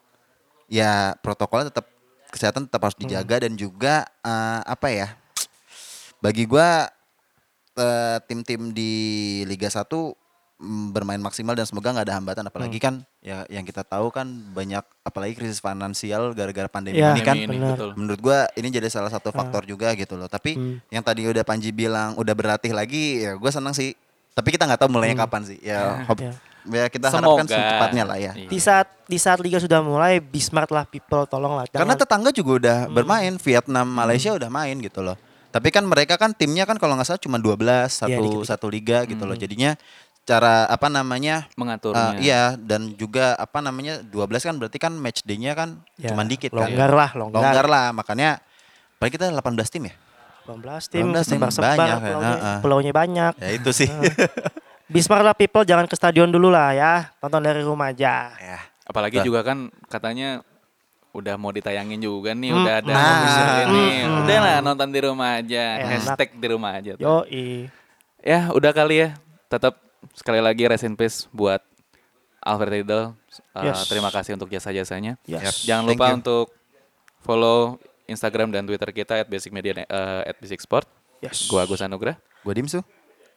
ya 0.70 1.18
protokolnya 1.18 1.74
tetap 1.74 1.90
kesehatan 2.30 2.70
tetap 2.70 2.86
harus 2.86 2.94
dijaga 2.94 3.42
dan 3.42 3.58
juga 3.58 4.06
eh, 4.22 4.60
apa 4.62 4.88
ya? 4.94 5.08
Bagi 6.22 6.46
gua 6.46 6.86
eh, 7.80 8.18
tim-tim 8.22 8.70
di 8.70 8.92
Liga 9.42 9.66
1 9.66 9.88
mm, 10.58 10.92
bermain 10.92 11.16
maksimal 11.18 11.52
dan 11.52 11.64
semoga 11.64 11.88
nggak 11.90 12.04
ada 12.04 12.14
hambatan 12.14 12.44
apalagi 12.44 12.76
kan 12.76 12.94
ya 13.18 13.48
yang 13.48 13.62
kita 13.62 13.80
tahu 13.82 14.08
kan 14.08 14.28
banyak 14.50 14.84
apalagi 15.00 15.32
krisis 15.32 15.56
finansial 15.58 16.30
gara-gara 16.30 16.66
pandemi 16.66 16.98
Ya, 16.98 17.10
ini 17.10 17.22
kan 17.22 17.32
Ini, 17.34 17.48
benar. 17.48 17.74
betul. 17.74 17.90
menurut 17.94 18.20
gua 18.20 18.38
ini 18.54 18.68
jadi 18.68 18.86
salah 18.86 19.08
satu 19.08 19.30
faktor 19.30 19.64
juga 19.64 19.90
gitu 19.94 20.14
loh 20.14 20.26
tapi 20.26 20.52
Hmm. 20.52 20.76
yang 20.88 21.00
tadi 21.00 21.24
udah 21.24 21.40
Panji 21.42 21.70
bilang 21.70 22.12
udah 22.14 22.34
berlatih 22.34 22.70
lagi 22.70 23.24
ya 23.24 23.34
gue 23.34 23.50
senang 23.50 23.72
sih 23.72 23.96
tapi 24.30 24.52
kita 24.52 24.62
nggak 24.62 24.78
tahu 24.78 24.90
mulainya 24.90 25.16
kapan 25.18 25.42
sih 25.42 25.58
ya 25.58 26.04
hop- 26.04 26.20
Ya. 26.20 26.32
ya 26.62 26.86
kita 26.86 27.08
harapkan 27.08 27.42
Semoga. 27.42 27.56
secepatnya 27.56 28.04
lah 28.04 28.16
ya 28.16 28.32
Iya. 28.34 28.46
di 28.46 28.58
saat 28.58 28.86
di 29.02 29.16
saat 29.16 29.40
liga 29.40 29.56
sudah 29.56 29.80
mulai 29.80 30.20
be 30.20 30.38
smart 30.38 30.68
lah 30.68 30.84
people 30.84 31.24
tolong 31.24 31.56
lah 31.56 31.64
karena 31.66 31.96
tetangga 31.96 32.28
juga 32.30 32.52
udah 32.58 32.78
bermain 32.86 33.32
Vietnam 33.34 33.88
Malaysia 33.88 34.30
udah 34.30 34.46
main 34.46 34.76
gitu 34.76 35.00
loh 35.00 35.16
tapi 35.50 35.68
kan 35.74 35.82
mereka 35.82 36.14
kan 36.14 36.30
timnya 36.30 36.64
kan 36.64 36.78
kalau 36.78 36.94
nggak 36.94 37.06
salah 37.10 37.22
cuma 37.22 37.36
12 37.42 37.58
satu 37.90 38.10
dikit-dikit. 38.10 38.48
satu 38.48 38.66
liga 38.70 38.98
gitu 39.06 39.22
loh. 39.26 39.34
Jadinya 39.34 39.74
cara 40.22 40.68
apa 40.70 40.86
namanya 40.86 41.50
Mengaturnya. 41.58 42.22
eh, 42.22 42.30
iya 42.30 42.42
dan 42.54 42.94
juga 42.94 43.34
apa 43.34 43.58
namanya 43.58 43.98
12 44.04 44.46
kan 44.46 44.54
berarti 44.62 44.78
kan 44.78 44.92
match 44.94 45.26
day-nya 45.26 45.58
kan 45.58 45.80
ya, 45.98 46.12
cuma 46.12 46.22
dikit 46.22 46.54
kan. 46.54 46.70
longgar 46.70 46.92
lah 46.92 47.10
longgar, 47.18 47.40
longgar 47.40 47.66
lah 47.66 47.86
makanya 47.90 48.38
paling 49.00 49.10
kita 49.10 49.32
18 49.32 49.40
tim 49.72 49.90
ya? 49.90 49.94
18 50.46 50.92
tim 50.92 51.04
18 51.10 51.24
tim, 51.24 51.38
sebar-sebar 51.40 51.74
banyak 51.74 51.98
kan, 51.98 52.06
pulaunya, 52.06 52.34
heeh. 52.36 52.58
pulaunya 52.62 52.92
banyak. 52.92 53.32
Ya 53.38 53.48
itu 53.54 53.70
sih. 53.74 53.88
Be 54.90 54.98
smart 54.98 55.22
lah 55.22 55.36
people 55.38 55.62
jangan 55.62 55.86
ke 55.86 55.94
stadion 55.94 56.34
dulu 56.34 56.50
lah 56.50 56.74
ya. 56.74 56.92
Tonton 57.22 57.38
dari 57.38 57.62
rumah 57.62 57.94
aja. 57.94 58.34
Ya. 58.34 58.58
Apalagi 58.82 59.22
Betul. 59.22 59.30
juga 59.30 59.40
kan 59.46 59.70
katanya 59.86 60.42
udah 61.10 61.34
mau 61.34 61.50
ditayangin 61.50 61.98
juga 61.98 62.30
nih, 62.32 62.48
Hmm, 62.48 62.60
udah 62.60 62.74
ada 62.76 62.90
nah, 62.90 63.58
ini. 63.64 63.86
hmm. 64.00 64.18
Udah 64.22 64.38
lah 64.38 64.56
nonton 64.60 64.88
di 64.88 65.00
rumah 65.00 65.36
aja, 65.36 65.64
Enak. 65.76 65.90
hashtag 65.98 66.30
di 66.32 66.46
rumah 66.46 66.70
aja. 66.72 66.94
tuh. 66.94 67.02
Yo 67.02 67.14
Ya 68.20 68.48
udah 68.48 68.70
kali 68.70 69.00
ya, 69.00 69.08
tetap 69.46 69.80
sekali 70.12 70.38
lagi 70.38 70.62
rest 70.62 70.84
in 70.84 70.92
peace 70.92 71.24
buat 71.30 71.64
Alfred 72.38 72.70
Riedel. 72.70 73.16
Uh, 73.50 73.64
Yes. 73.66 73.84
Terima 73.86 74.08
kasih 74.08 74.34
untuk 74.34 74.48
jasa-jasanya. 74.48 75.16
Yes. 75.24 75.62
Jangan 75.62 75.84
Thank 75.84 75.96
lupa 75.96 76.06
you. 76.06 76.16
untuk 76.16 76.46
follow 77.18 77.58
Instagram 78.04 78.50
dan 78.50 78.64
Twitter 78.64 78.90
kita 78.90 79.14
at 79.16 79.26
Basic 79.26 79.50
Media 79.50 79.82
uh, 79.84 80.22
at 80.22 80.36
Basic 80.36 80.58
Sport. 80.58 80.84
Yes. 81.18 81.46
Gua 81.46 81.62
Agus 81.62 81.80
Anugrah. 81.80 82.16
Gue 82.40 82.54
Dimsu. 82.54 82.80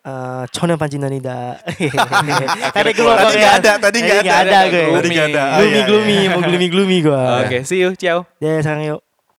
Eh, 0.04 0.44
Chonen 0.52 0.76
Panjinanida. 0.76 1.64
Tadi 2.76 2.92
keluar 2.92 3.24
Tadi 3.24 3.40
nggak 3.40 3.56
ada, 3.64 3.72
tadi 3.80 3.98
nggak 4.04 4.20
ada. 4.20 4.36
ada 4.44 4.60
gue. 4.68 4.86
Tadi 5.00 5.08
nggak 5.16 5.28
ada. 5.32 5.44
Oh, 5.48 5.60
Gloomy 5.64 5.72
iya, 5.72 5.84
gloomy, 5.88 6.18
mau 6.28 6.42
gloomy 6.44 6.68
gloomy 6.68 6.98
gue. 7.00 7.24
Oke, 7.48 7.58
see 7.64 7.80
you, 7.80 7.96
ciao. 7.96 8.28
Ya, 8.44 8.60
sekarang 8.60 8.84
yuk. 8.84 9.00